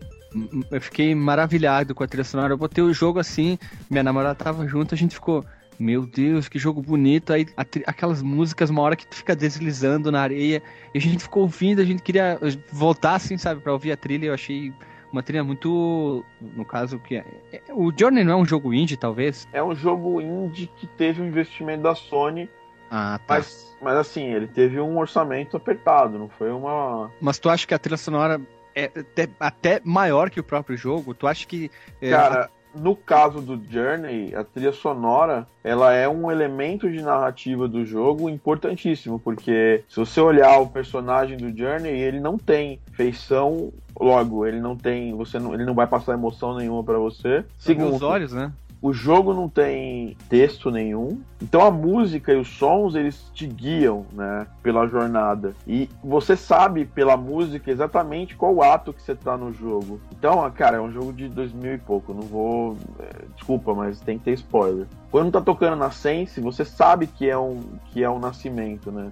[0.71, 2.53] Eu fiquei maravilhado com a trilha sonora.
[2.53, 3.59] Eu botei o jogo assim,
[3.91, 5.45] minha namorada tava junto, a gente ficou.
[5.81, 7.33] Meu Deus, que jogo bonito.
[7.33, 7.47] Aí
[7.87, 10.61] aquelas músicas, uma hora que tu fica deslizando na areia.
[10.93, 12.37] E a gente ficou ouvindo, a gente queria
[12.73, 14.27] voltar assim, sabe, pra ouvir a trilha.
[14.27, 14.73] Eu achei
[15.13, 16.25] uma trilha muito.
[16.41, 17.25] No caso, que é.
[17.53, 19.49] é- O Journey não é um jogo indie, talvez?
[19.53, 22.49] É um jogo indie que teve um investimento da Sony,
[22.91, 23.35] Ah, tá.
[23.35, 27.11] Mas, mas, mas assim, ele teve um orçamento apertado, não foi uma.
[27.41, 28.41] tu acha que a trilha sonora
[28.75, 31.15] é até, até maior que o próprio jogo?
[31.15, 31.71] Tu acha que.
[32.01, 37.69] é, Cara, no caso do Journey, a trilha sonora, ela é um elemento de narrativa
[37.69, 43.73] do jogo importantíssimo, porque se você olhar o personagem do Journey, ele não tem feição,
[43.99, 47.45] logo, ele não tem, você não, ele não vai passar emoção nenhuma pra você.
[47.59, 48.53] Segundo os olhos, né?
[48.81, 54.07] O jogo não tem texto nenhum, então a música e os sons eles te guiam,
[54.13, 55.55] né, pela jornada.
[55.67, 60.01] E você sabe pela música exatamente qual ato que você tá no jogo.
[60.13, 64.19] Então, cara, é um jogo de 2000 e pouco, não vou, é, desculpa, mas tem
[64.19, 64.87] que ter spoiler.
[65.11, 69.11] Quando tá tocando na Sense, você sabe que é um que é um nascimento, né?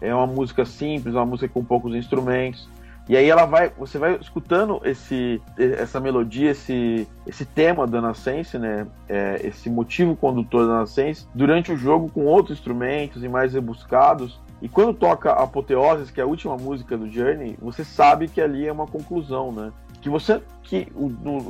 [0.00, 2.68] É uma música simples, uma música com poucos instrumentos.
[3.08, 8.58] E aí ela vai, você vai escutando esse, essa melodia, esse, esse tema da Nascense,
[8.58, 8.86] né?
[9.08, 14.40] É, esse motivo condutor da Nascense, durante o jogo com outros instrumentos e mais rebuscados.
[14.60, 18.68] E quando toca Apoteoses, que é a última música do Journey, você sabe que ali
[18.68, 19.72] é uma conclusão, né?
[20.00, 20.86] Que você, que,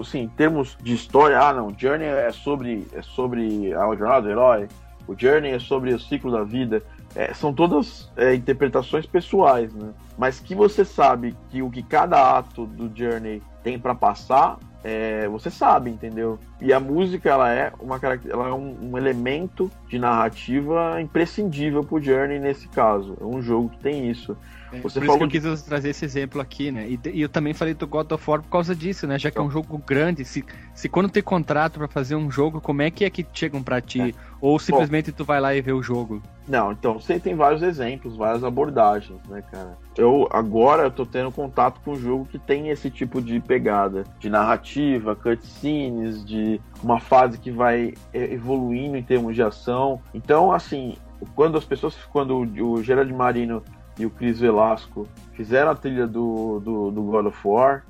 [0.00, 4.30] assim, em termos de história, ah, não, Journey é sobre, é sobre a jornada do
[4.30, 4.68] herói,
[5.07, 6.82] o Journey é sobre o ciclo da vida.
[7.14, 9.92] É, são todas é, interpretações pessoais, né?
[10.16, 15.28] Mas que você sabe que o que cada ato do Journey tem pra passar, é,
[15.28, 16.38] você sabe, entendeu?
[16.62, 18.00] E a música ela é uma
[18.30, 23.16] ela é um, um elemento de narrativa imprescindível pro Journey nesse caso.
[23.20, 24.36] É um jogo que tem isso.
[24.70, 26.88] Você por isso falou que eu quis trazer esse exemplo aqui, né?
[26.88, 29.18] E, e eu também falei do God of War por causa disso, né?
[29.18, 30.44] Já que é um jogo grande, se,
[30.74, 33.80] se quando tem contrato pra fazer um jogo, como é que é que chegam pra
[33.80, 34.14] ti?
[34.40, 36.22] Ou simplesmente tu vai lá e vê o jogo?
[36.48, 39.78] Não, então você tem vários exemplos, várias abordagens, né, cara?
[39.96, 44.04] Eu agora eu tô tendo contato com um jogo que tem esse tipo de pegada,
[44.18, 46.51] de narrativa, cutscenes, de
[46.82, 50.00] uma fase que vai evoluindo em termos de ação.
[50.14, 50.96] Então, assim,
[51.34, 53.62] quando as pessoas, quando o o Gerard Marino
[53.98, 57.84] e o Chris Velasco fizeram a trilha do, do, do God of War,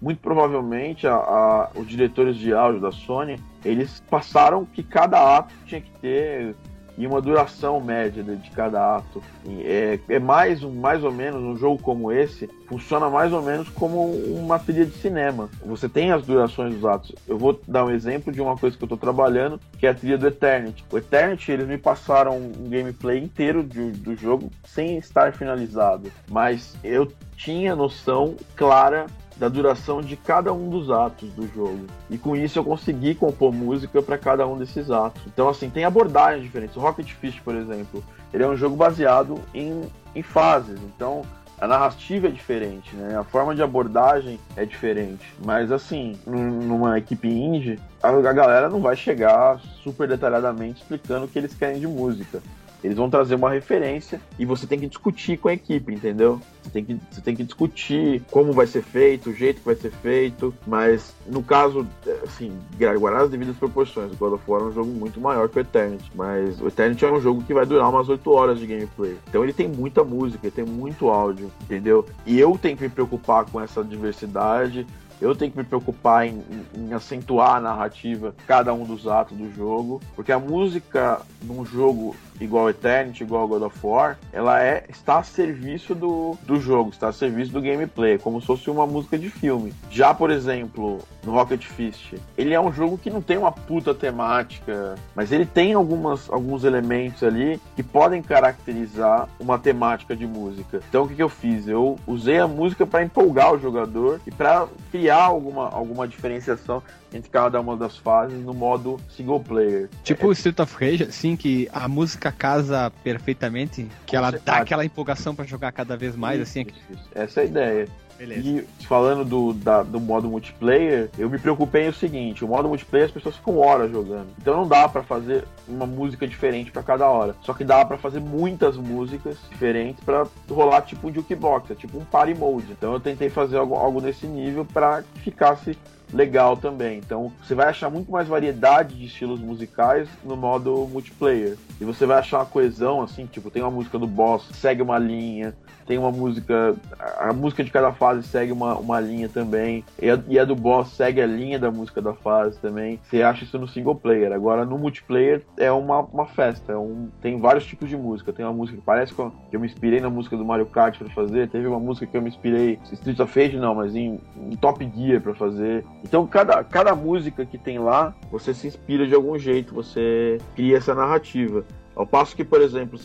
[0.00, 5.54] muito provavelmente a, a- os diretores de áudio da Sony, eles passaram que cada ato
[5.64, 6.54] tinha que ter
[6.96, 9.22] e uma duração média de, cada ato.
[9.60, 14.10] É, é mais, mais ou menos um jogo como esse funciona mais ou menos como
[14.10, 15.48] uma trilha de cinema.
[15.64, 17.14] Você tem as durações dos atos.
[17.28, 19.94] Eu vou dar um exemplo de uma coisa que eu estou trabalhando, que é a
[19.94, 20.84] trilha do Eternity.
[20.90, 26.76] O Eternity, eles me passaram um gameplay inteiro de- do jogo sem estar finalizado, mas
[26.82, 29.06] eu tinha noção clara
[29.38, 31.86] da duração de cada um dos atos do jogo.
[32.08, 35.22] E com isso eu consegui compor música para cada um desses atos.
[35.26, 36.76] Então, assim, tem abordagens diferentes.
[36.76, 39.82] O Rocket Fish, por exemplo, ele é um jogo baseado em,
[40.14, 40.78] em fases.
[40.94, 41.22] Então,
[41.58, 43.16] a narrativa é diferente, né?
[43.16, 45.24] A forma de abordagem é diferente.
[45.44, 51.28] Mas, assim, num- numa equipe indie, a galera não vai chegar super detalhadamente explicando o
[51.28, 52.42] que eles querem de música.
[52.86, 56.40] Eles vão trazer uma referência e você tem que discutir com a equipe, entendeu?
[56.62, 59.74] Você tem que, você tem que discutir como vai ser feito, o jeito que vai
[59.74, 61.84] ser feito, mas no caso,
[62.22, 62.52] assim,
[62.98, 64.12] guardar as devidas proporções.
[64.12, 67.04] O God of War é um jogo muito maior que o Eternity, mas o Eternity
[67.04, 69.16] é um jogo que vai durar umas 8 horas de gameplay.
[69.28, 72.06] Então ele tem muita música, ele tem muito áudio, entendeu?
[72.24, 74.86] E eu tenho que me preocupar com essa diversidade,
[75.20, 76.42] eu tenho que me preocupar em,
[76.76, 81.64] em- em acentuar a narrativa cada um dos atos do jogo, porque a música num
[81.64, 86.90] jogo igual Eternity, igual God of War, ela é, está a serviço do, do jogo,
[86.90, 89.72] está a serviço do gameplay, como se fosse uma música de filme.
[89.90, 93.94] Já, por exemplo, no Rocket Fist, ele é um jogo que não tem uma puta
[93.94, 100.80] temática, mas ele tem algumas, alguns elementos ali que podem caracterizar uma temática de música.
[100.88, 101.66] Então, o que, que eu fiz?
[101.66, 106.82] Eu usei a música para empolgar o jogador e para criar alguma, alguma diferenciação
[107.12, 109.88] entre cada uma das fases no modo single player.
[110.04, 114.84] Tipo o Street of Rage, assim, que a música casa perfeitamente, que ela dá aquela
[114.84, 116.62] empolgação pra jogar cada vez mais, assim.
[116.62, 117.08] Isso, isso.
[117.14, 117.88] Essa é a ideia.
[118.18, 118.40] Beleza.
[118.48, 123.08] E falando do, da- do modo multiplayer, eu me preocupei o seguinte: o modo multiplayer
[123.08, 124.28] as pessoas ficam horas jogando.
[124.40, 127.36] Então não dá pra fazer uma música diferente pra cada hora.
[127.42, 131.98] Só que dá pra fazer muitas músicas diferentes pra rolar tipo um jukebox, é tipo
[131.98, 132.72] um party mode.
[132.72, 135.76] Então eu tentei fazer algo, algo nesse nível pra que ficasse
[136.12, 136.98] legal também.
[136.98, 141.56] Então você vai achar muito mais variedade de estilos musicais no modo multiplayer.
[141.80, 144.98] E você vai achar uma coesão assim, tipo, tem uma música do boss, segue uma
[144.98, 145.54] linha,
[145.86, 146.74] tem uma música,
[147.18, 150.56] a música de cada fase segue uma, uma linha também, e a, e a do
[150.56, 152.98] boss segue a linha da música da fase também.
[153.04, 154.32] Você acha isso no single player.
[154.32, 158.32] Agora no multiplayer é uma, uma festa, é um, tem vários tipos de música.
[158.32, 161.08] Tem uma música que parece que eu me inspirei na música do Mario Kart pra
[161.10, 164.84] fazer, teve uma música que eu me inspirei, Street of não, mas em, em Top
[164.94, 165.84] Gear pra fazer.
[166.02, 170.76] Então cada, cada música que tem lá, você se inspira de algum jeito, você cria
[170.76, 171.64] essa narrativa.
[171.94, 172.98] Ao passo que, por exemplo,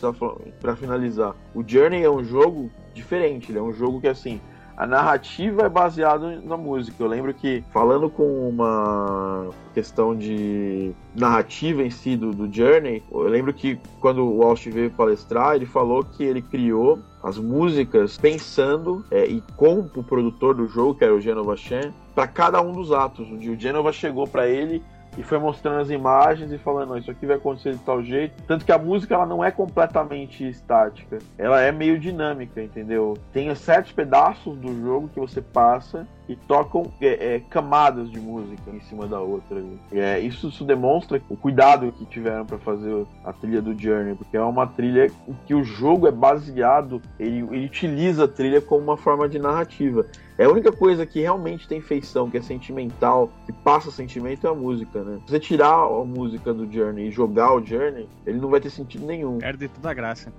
[0.60, 3.50] para finalizar, o Journey é um jogo diferente.
[3.50, 4.38] Ele é um jogo que, assim,
[4.76, 7.02] a narrativa é baseada na música.
[7.02, 13.22] Eu lembro que, falando com uma questão de narrativa em si do, do Journey, eu
[13.22, 19.04] lembro que quando o Walsh veio palestrar, ele falou que ele criou as músicas pensando
[19.10, 22.72] é, e com o produtor do jogo, que era o Genova Chan, para cada um
[22.72, 23.28] dos atos.
[23.30, 24.82] O Genova chegou para ele
[25.16, 28.42] e foi mostrando as imagens e falando, "Não, isso aqui vai acontecer de tal jeito.
[28.46, 33.14] Tanto que a música ela não é completamente estática, ela é meio dinâmica, entendeu?
[33.32, 38.70] Tem certos pedaços do jogo que você passa e tocam é, é, camadas de música
[38.70, 39.58] em cima da outra.
[39.58, 39.78] ali.
[39.92, 44.36] É, isso, isso demonstra o cuidado que tiveram para fazer a trilha do Journey, porque
[44.36, 48.82] é uma trilha em que o jogo é baseado, ele, ele utiliza a trilha como
[48.82, 50.06] uma forma de narrativa.
[50.38, 54.50] É a única coisa que realmente tem feição, que é sentimental, que passa sentimento é
[54.50, 55.20] a música, né?
[55.26, 58.70] Se você tirar a música do Journey e jogar o Journey, ele não vai ter
[58.70, 59.38] sentido nenhum.
[59.38, 60.32] Perde toda a graça.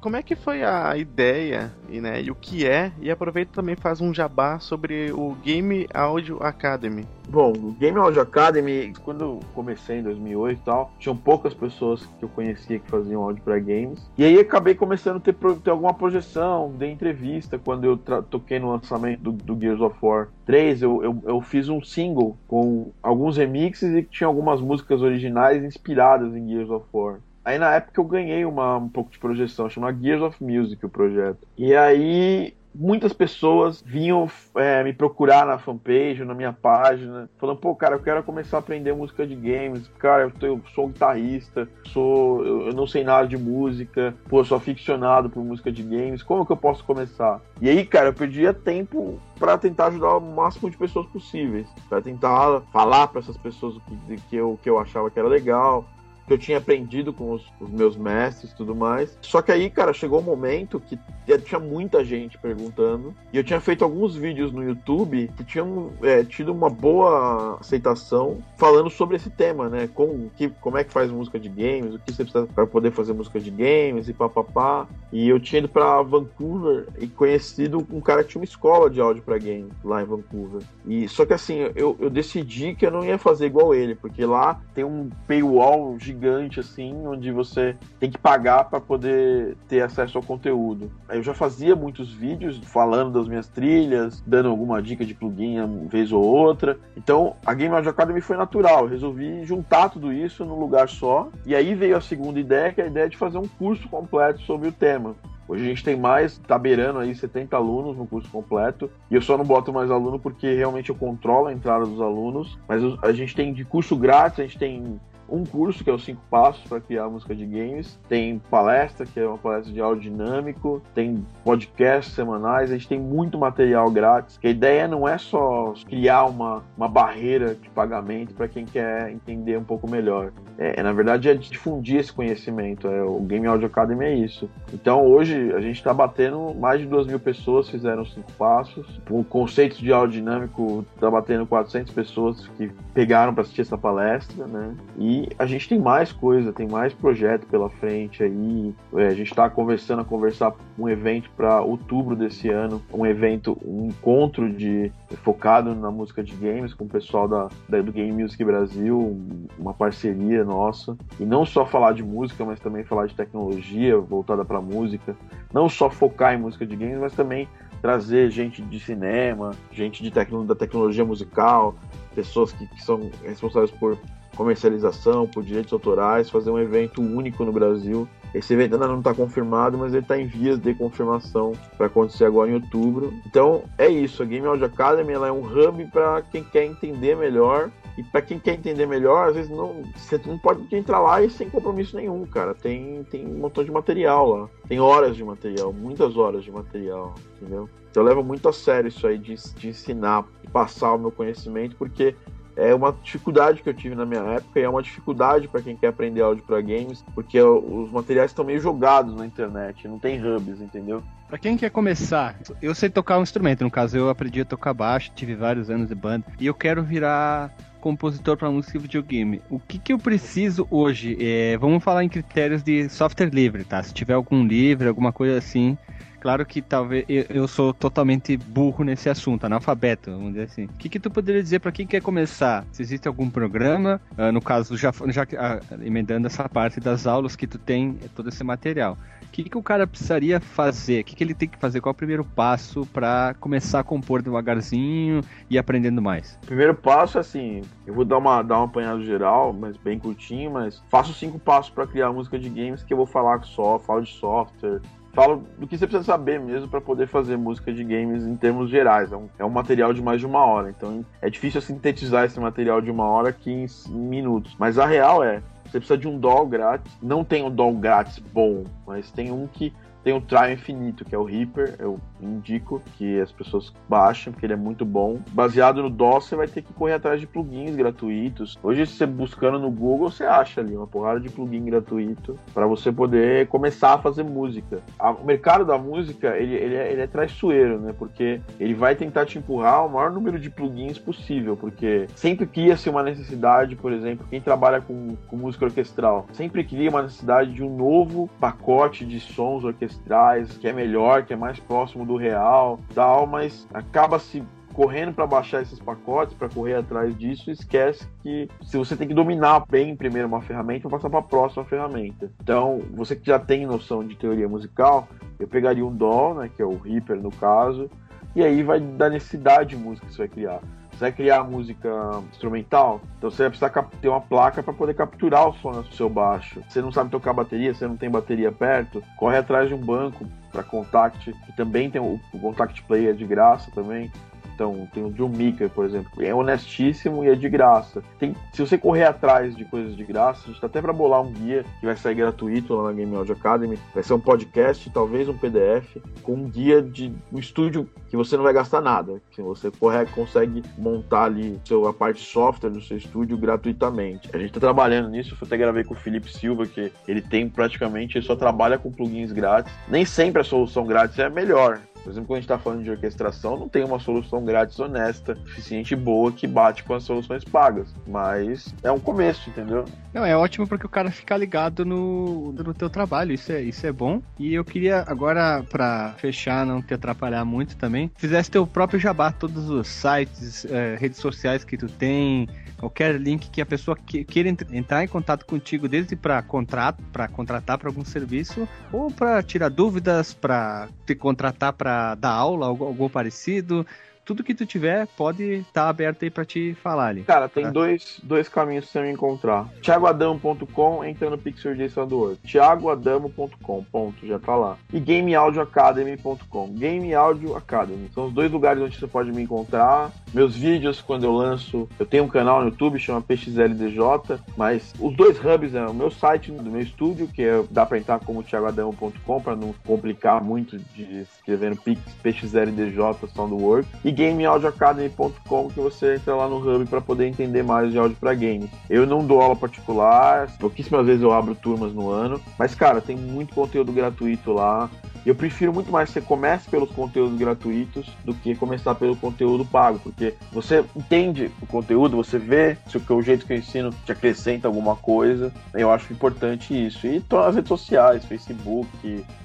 [0.00, 2.92] Como é que foi a ideia e, né, e o que é?
[3.00, 7.06] E aproveita também e faz um jabá sobre o Game Audio Academy.
[7.28, 12.06] Bom, o Game Audio Academy, quando eu comecei em 2008 e tal, tinham poucas pessoas
[12.18, 14.10] que eu conhecia que faziam áudio para games.
[14.16, 18.70] E aí acabei começando a ter, ter alguma projeção, dei entrevista quando eu toquei no
[18.70, 20.80] lançamento do, do Gears of War 3.
[20.80, 26.34] Eu, eu, eu fiz um single com alguns remixes e tinha algumas músicas originais inspiradas
[26.34, 27.20] em Gears of War.
[27.44, 30.88] Aí na época eu ganhei uma, um pouco de projeção, chama Gears of Music o
[30.88, 31.46] projeto.
[31.56, 37.74] E aí muitas pessoas vinham é, me procurar na fanpage, na minha página, falando, pô,
[37.74, 41.68] cara, eu quero começar a aprender música de games, cara, eu, tô- eu sou guitarrista,
[41.88, 45.82] sou, eu, eu não sei nada de música, pô, eu sou aficionado por música de
[45.82, 47.40] games, como que eu posso começar?
[47.60, 52.00] E aí, cara, eu perdia tempo para tentar ajudar o máximo de pessoas possíveis, para
[52.00, 55.84] tentar falar para essas pessoas o que, que, eu, que eu achava que era legal,
[56.28, 59.18] que eu tinha aprendido com os, os meus mestres e tudo mais.
[59.22, 60.98] Só que aí, cara, chegou um momento que
[61.36, 63.14] tinha muita gente perguntando.
[63.32, 68.38] E eu tinha feito alguns vídeos no YouTube que tinham é, tido uma boa aceitação
[68.56, 69.88] falando sobre esse tema, né?
[69.92, 72.92] Como, que, como é que faz música de games, o que você precisa para poder
[72.92, 74.86] fazer música de games e papapá.
[75.12, 79.00] E eu tinha ido pra Vancouver e conhecido um cara que tinha uma escola de
[79.00, 80.62] áudio para games lá em Vancouver.
[80.86, 84.24] E só que assim, eu, eu decidi que eu não ia fazer igual ele, porque
[84.24, 86.17] lá tem um paywall gigante
[86.58, 90.90] assim, onde você tem que pagar para poder ter acesso ao conteúdo.
[91.08, 95.88] Eu já fazia muitos vídeos falando das minhas trilhas, dando alguma dica de plugin uma
[95.88, 96.78] vez ou outra.
[96.96, 98.84] Então, a Game Audio Academy foi natural.
[98.84, 101.28] Eu resolvi juntar tudo isso num lugar só.
[101.44, 104.40] E aí veio a segunda ideia, que é a ideia de fazer um curso completo
[104.42, 105.14] sobre o tema.
[105.48, 108.90] Hoje a gente tem mais, tá beirando aí 70 alunos no curso completo.
[109.10, 112.58] E eu só não boto mais aluno porque realmente eu controlo a entrada dos alunos.
[112.68, 116.04] Mas a gente tem de curso grátis, a gente tem um curso que é os
[116.04, 120.10] cinco passos para criar música de games, tem palestra que é uma palestra de áudio
[120.10, 124.38] dinâmico, tem podcasts semanais, a gente tem muito material grátis.
[124.38, 129.10] Que a ideia não é só criar uma, uma barreira de pagamento para quem quer
[129.10, 130.32] entender um pouco melhor.
[130.56, 132.88] É, na verdade é difundir esse conhecimento.
[132.88, 134.48] É, o Game Audio Academy é isso.
[134.72, 139.00] Então hoje a gente está batendo mais de duas mil pessoas fizeram os cinco passos.
[139.10, 144.46] O conceito de áudio dinâmico está batendo 400 pessoas que pegaram para assistir essa palestra,
[144.46, 144.74] né?
[144.98, 148.74] E a gente tem mais coisa, tem mais projeto pela frente aí.
[148.94, 153.56] É, a gente está conversando a conversar um evento para outubro desse ano, um evento,
[153.64, 154.92] um encontro de
[155.24, 159.18] focado na música de games com o pessoal da, da- do Game Music Brasil,
[159.58, 160.96] uma parceria nossa.
[161.18, 165.16] E não só falar de música, mas também falar de tecnologia voltada para música.
[165.52, 167.48] Não só focar em música de games, mas também
[167.80, 171.74] trazer gente de cinema, gente de tecno, da tecnologia musical,
[172.14, 173.96] pessoas que, que são responsáveis por
[174.38, 178.08] comercialização, por direitos autorais, fazer um evento único no Brasil.
[178.32, 182.24] Esse evento ainda não está confirmado, mas ele está em vias de confirmação para acontecer
[182.24, 183.12] agora em outubro.
[183.26, 187.16] Então é isso, a Game Audio Academy ela é um hub para quem quer entender
[187.16, 191.20] melhor e para quem quer entender melhor, às vezes não, você não pode entrar lá
[191.20, 192.54] e sem compromisso nenhum, cara.
[192.54, 194.48] Tem, tem um montão de material lá.
[194.68, 197.68] Tem horas de material, muitas horas de material, entendeu?
[197.90, 201.10] Então eu levo muito a sério isso aí de, de ensinar, de passar o meu
[201.10, 202.14] conhecimento, porque
[202.58, 205.76] é uma dificuldade que eu tive na minha época e é uma dificuldade para quem
[205.76, 210.20] quer aprender áudio para games, porque os materiais estão meio jogados na internet, não tem
[210.20, 211.02] hubs, entendeu?
[211.28, 214.74] Para quem quer começar, eu sei tocar um instrumento, no caso eu aprendi a tocar
[214.74, 219.40] baixo, tive vários anos de banda, e eu quero virar compositor para música e videogame.
[219.48, 221.16] O que, que eu preciso hoje?
[221.20, 223.80] É, vamos falar em critérios de software livre, tá?
[223.82, 225.78] Se tiver algum livro, alguma coisa assim.
[226.20, 230.64] Claro que talvez eu, eu sou totalmente burro nesse assunto, analfabeto, vamos dizer assim.
[230.64, 232.64] O que, que tu poderia dizer para quem quer começar?
[232.72, 237.36] Se existe algum programa, uh, no caso, já, já uh, emendando essa parte das aulas
[237.36, 238.96] que tu tem, todo esse material
[239.28, 241.02] o que, que o cara precisaria fazer?
[241.02, 241.80] O que, que ele tem que fazer?
[241.80, 246.38] Qual é o primeiro passo para começar a compor devagarzinho e aprendendo mais?
[246.46, 250.82] Primeiro passo, assim, eu vou dar uma, dar um apanhado geral, mas bem curtinho, mas
[250.88, 254.12] faço cinco passos para criar música de games que eu vou falar só, falo de
[254.12, 254.80] software,
[255.18, 258.70] falo do que você precisa saber mesmo para poder fazer música de games em termos
[258.70, 259.10] gerais.
[259.10, 262.38] É um, é um, material de mais de uma hora, então é difícil sintetizar esse
[262.38, 264.54] material de uma hora aqui em minutos.
[264.56, 266.92] Mas a real é, você precisa de um doll grátis.
[267.02, 269.72] Não tem um doll grátis bom, mas tem um que
[270.04, 274.46] tem o Trial Infinito, que é o Reaper, eu indico que as pessoas baixem, porque
[274.46, 275.20] ele é muito bom.
[275.32, 278.58] Baseado no DOS, você vai ter que correr atrás de plugins gratuitos.
[278.62, 282.90] Hoje, você buscando no Google, você acha ali uma porrada de plugin gratuito para você
[282.90, 284.80] poder começar a fazer música.
[285.20, 287.94] O mercado da música, ele, ele, é, ele é traiçoeiro, né?
[287.96, 292.88] Porque ele vai tentar te empurrar o maior número de plugins possível, porque sempre cria-se
[292.88, 297.62] uma necessidade, por exemplo, quem trabalha com, com música orquestral, sempre cria uma necessidade de
[297.62, 302.80] um novo pacote de sons orquestrais, que é melhor, que é mais próximo do real,
[302.94, 304.42] tal, mas acaba se
[304.78, 309.14] correndo para baixar esses pacotes, para correr atrás disso, esquece que se você tem que
[309.14, 312.30] dominar bem primeiro uma ferramenta, passar para a próxima ferramenta.
[312.40, 316.62] Então, você que já tem noção de teoria musical, eu pegaria um DAW, né, que
[316.62, 317.90] é o Reaper no caso,
[318.36, 320.60] e aí vai da necessidade de música que você vai criar.
[320.92, 321.90] Você vai criar música
[322.30, 326.08] instrumental, então você vai precisar ter uma placa para poder capturar o som do seu
[326.08, 326.62] baixo.
[326.68, 330.24] Você não sabe tocar bateria, você não tem bateria perto, corre atrás de um banco
[330.50, 334.10] para Contact, que também tem o, o Contact Player de graça também.
[334.58, 338.02] Então, tem o John Maker, por exemplo, é honestíssimo e é de graça.
[338.18, 341.22] Tem, se você correr atrás de coisas de graça, a gente tá até para bolar
[341.22, 343.78] um guia que vai sair gratuito lá na Game Audio Academy.
[343.94, 348.36] Vai ser um podcast, talvez um PDF, com um guia de um estúdio que você
[348.36, 349.22] não vai gastar nada.
[349.30, 354.28] Que você corre, consegue montar ali seu, a parte software do seu estúdio gratuitamente.
[354.34, 357.48] A gente tá trabalhando nisso, eu até gravei com o Felipe Silva, que ele tem
[357.48, 359.72] praticamente, ele só trabalha com plugins grátis.
[359.88, 361.80] Nem sempre a solução grátis é a melhor.
[362.08, 365.36] Por exemplo, quando a gente está falando de orquestração, não tem uma solução grátis honesta,
[365.44, 367.94] suficiente boa que bate com as soluções pagas.
[368.06, 369.84] Mas é um começo, entendeu?
[370.14, 373.86] Não, é ótimo porque o cara fica ligado no, no teu trabalho, isso é, isso
[373.86, 374.22] é bom.
[374.38, 379.30] E eu queria agora, para fechar, não te atrapalhar muito também, fizesse teu próprio jabá,
[379.30, 382.48] todos os sites, é, redes sociais que tu tem,
[382.78, 387.28] qualquer link que a pessoa que, queira entrar em contato contigo, desde para contrato, para
[387.28, 392.86] contratar para algum serviço, ou para tirar dúvidas, para te contratar para dar aula, algo,
[392.86, 393.84] algo parecido
[394.28, 397.22] tudo que tu tiver pode estar tá aberto aí para te falar ali.
[397.22, 397.70] Cara, tem tá?
[397.70, 399.66] dois, dois caminhos pra você me encontrar.
[399.80, 402.40] thiagoadamo.com, entra no Pixel Jason do Word.
[402.42, 404.76] thiagoadamo.com, ponto, já tá lá.
[404.92, 406.74] E gameaudioacademy.com.
[406.74, 408.10] Game Audio Academy.
[408.12, 410.12] São os dois lugares onde você pode me encontrar.
[410.34, 415.16] Meus vídeos, quando eu lanço, eu tenho um canal no YouTube, chama PXLDJ, mas os
[415.16, 418.42] dois hubs é o meu site do meu estúdio, que é, dá para entrar como
[418.42, 421.76] thiagoadamo.com para não complicar muito de escrever no
[422.22, 423.88] PXLDJ Soundwork.
[424.04, 428.34] E gameaudioacademy.com que você entra lá no hub para poder entender mais de áudio para
[428.34, 428.68] games.
[428.90, 433.16] Eu não dou aula particular, pouquíssimas vezes eu abro turmas no ano, mas cara, tem
[433.16, 434.90] muito conteúdo gratuito lá.
[435.24, 439.64] Eu prefiro muito mais que você comece pelos conteúdos gratuitos do que começar pelo conteúdo
[439.64, 444.12] pago, porque você entende o conteúdo, você vê se o jeito que eu ensino te
[444.12, 445.52] acrescenta alguma coisa.
[445.74, 447.06] Eu acho importante isso.
[447.06, 448.88] E as redes sociais, Facebook,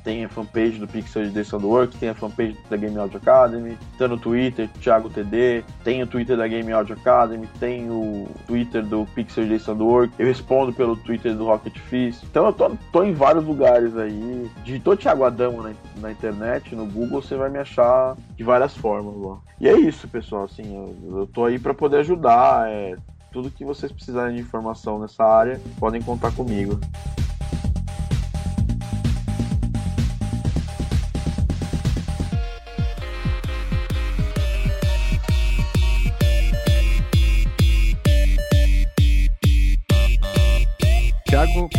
[0.03, 4.07] tem a fanpage do Pixel do Works, tem a fanpage da Game Audio Academy, tá
[4.07, 9.05] no Twitter, Thiago TD, tem o Twitter da Game Audio Academy, tem o Twitter do
[9.15, 12.23] Pixel Edition do Work, eu respondo pelo Twitter do Rocket Fist.
[12.23, 14.49] Então eu tô, tô em vários lugares aí.
[14.63, 19.15] Digitou Thiago Adamo na, na internet, no Google, você vai me achar de várias formas
[19.15, 19.37] lá.
[19.59, 22.95] E é isso, pessoal, assim, eu, eu tô aí para poder ajudar, é,
[23.31, 26.79] tudo que vocês precisarem de informação nessa área, podem contar comigo.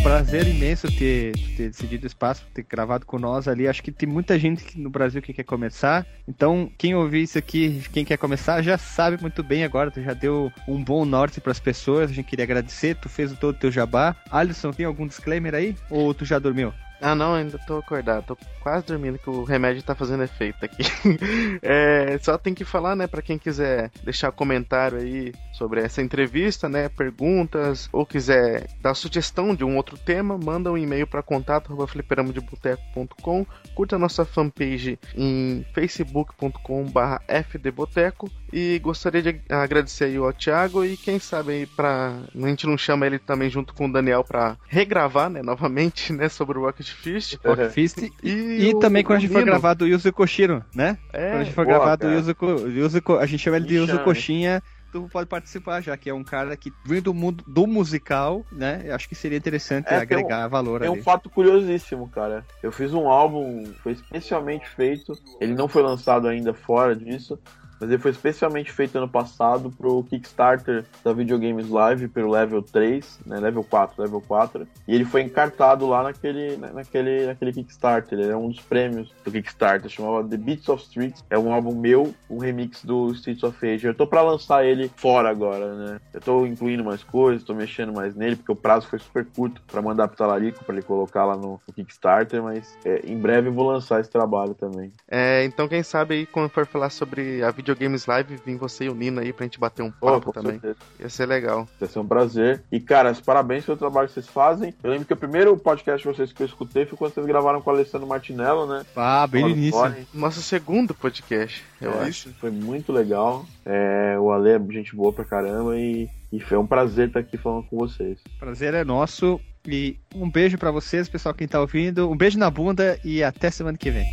[0.04, 3.66] Prazer imenso ter, ter decidido espaço, ter gravado com nós ali.
[3.66, 6.06] Acho que tem muita gente no Brasil que quer começar.
[6.28, 9.90] Então, quem ouvir isso aqui, quem quer começar, já sabe muito bem agora.
[9.90, 12.10] Tu já deu um bom norte para as pessoas.
[12.10, 12.96] A gente queria agradecer.
[12.96, 14.14] Tu fez todo o teu jabá.
[14.30, 15.74] Alisson, tem algum disclaimer aí?
[15.88, 16.74] Ou tu já dormiu?
[17.00, 18.24] Ah, não, ainda tô acordado.
[18.24, 20.82] Tô quase dormindo que o remédio tá fazendo efeito aqui.
[21.62, 26.66] é, só tem que falar, né, para quem quiser deixar comentário aí sobre essa entrevista,
[26.68, 33.46] né, perguntas ou quiser dar sugestão de um outro tema, manda um e-mail para contato@fliperamodeboteco.com,
[33.74, 41.18] curta a nossa fanpage em facebook.com/fdboteco e gostaria de agradecer aí ao Thiago e quem
[41.18, 45.28] sabe aí para a gente não chama ele também junto com o Daniel para regravar,
[45.28, 47.38] né, novamente, né, sobre o Rocket Fist.
[47.44, 50.98] Rocket Fist e, e também quando a gente for gravar do Yuzo Koshiro, né?
[51.12, 52.36] É, quando a gente for boa, gravar do Yuzo,
[52.68, 54.62] Yuzo, a gente chama ele de Yuzo Coxinha
[54.94, 58.82] tu pode participar já, que é um cara que vem do mundo do musical, né?
[58.84, 62.46] Eu acho que seria interessante é, agregar um, valor É um fato curiosíssimo, cara.
[62.62, 67.36] Eu fiz um álbum, foi especialmente feito, ele não foi lançado ainda fora disso,
[67.84, 73.20] mas ele foi especialmente feito ano passado pro Kickstarter da Videogames Live, pelo Level 3,
[73.26, 78.30] né, Level 4, Level 4, e ele foi encartado lá naquele, naquele, naquele Kickstarter, ele
[78.30, 82.14] é um dos prêmios do Kickstarter, chamava The Beats of Streets, é um álbum meu,
[82.30, 83.86] um remix do Streets of Rage.
[83.86, 87.92] Eu tô para lançar ele fora agora, né, eu tô incluindo mais coisas, tô mexendo
[87.92, 91.26] mais nele, porque o prazo foi super curto para mandar pro Talarico, para ele colocar
[91.26, 94.90] lá no, no Kickstarter, mas é, em breve eu vou lançar esse trabalho também.
[95.06, 98.88] É, então quem sabe aí quando for falar sobre a Videogames Live, vim você e
[98.88, 100.52] o Nino aí pra gente bater um papo oh, também.
[100.52, 100.76] Certeza.
[101.00, 101.68] Ia ser legal.
[101.80, 102.62] Ia ser um prazer.
[102.70, 104.74] E, cara, parabéns pelo trabalho que vocês fazem.
[104.82, 107.60] Eu lembro que o primeiro podcast de vocês que eu escutei foi quando vocês gravaram
[107.60, 108.84] com o Alessandro Martinello, né?
[108.96, 110.06] Ah, bem no início.
[110.12, 112.32] Nosso segundo podcast, eu é, acho.
[112.34, 113.44] Foi muito legal.
[113.66, 117.36] É, o Ale é gente boa pra caramba e, e foi um prazer estar aqui
[117.36, 118.18] falando com vocês.
[118.38, 119.40] Prazer é nosso.
[119.66, 122.10] E um beijo para vocês, pessoal, quem tá ouvindo.
[122.10, 124.06] Um beijo na bunda e até semana que vem.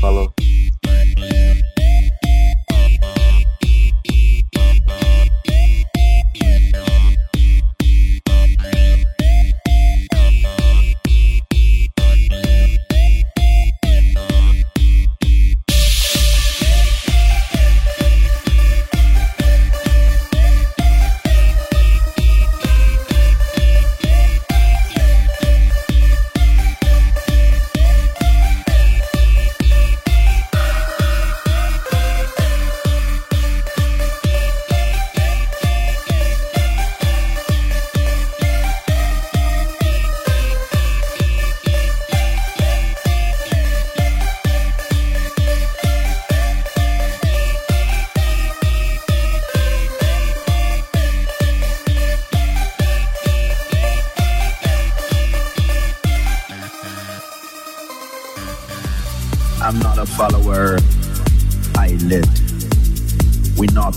[0.00, 0.34] Falou.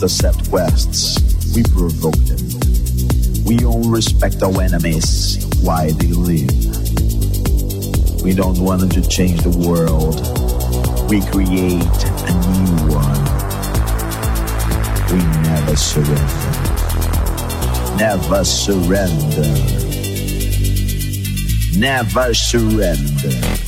[0.07, 1.19] Accept quests,
[1.55, 2.39] we provoke them.
[3.45, 6.49] We only respect our enemies while they live.
[8.23, 10.15] We don't want to change the world,
[11.09, 13.23] we create a new one.
[15.11, 16.57] We never surrender.
[17.97, 19.49] Never surrender.
[21.77, 23.66] Never surrender.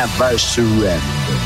[0.00, 1.36] never surrender.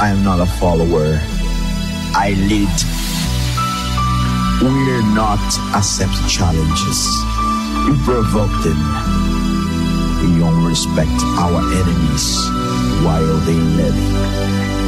[0.00, 1.20] I am not a follower.
[2.16, 2.74] I lead.
[4.62, 5.44] We're not
[5.76, 7.00] accept challenges.
[7.84, 8.80] You provoke them.
[10.22, 12.48] We don't respect our enemies
[13.04, 14.83] while they live.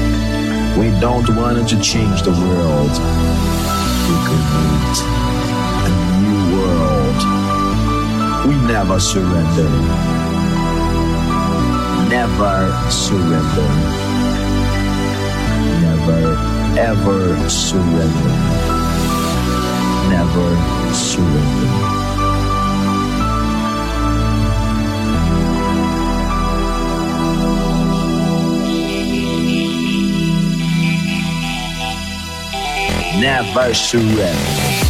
[0.76, 2.90] We don't want to change the world.
[4.06, 4.98] We create
[5.84, 7.20] a new world.
[8.46, 9.70] We never surrender.
[12.10, 13.70] Never surrender.
[15.80, 18.36] Never ever surrender.
[20.10, 21.95] Never surrender.
[33.20, 34.85] never surrender.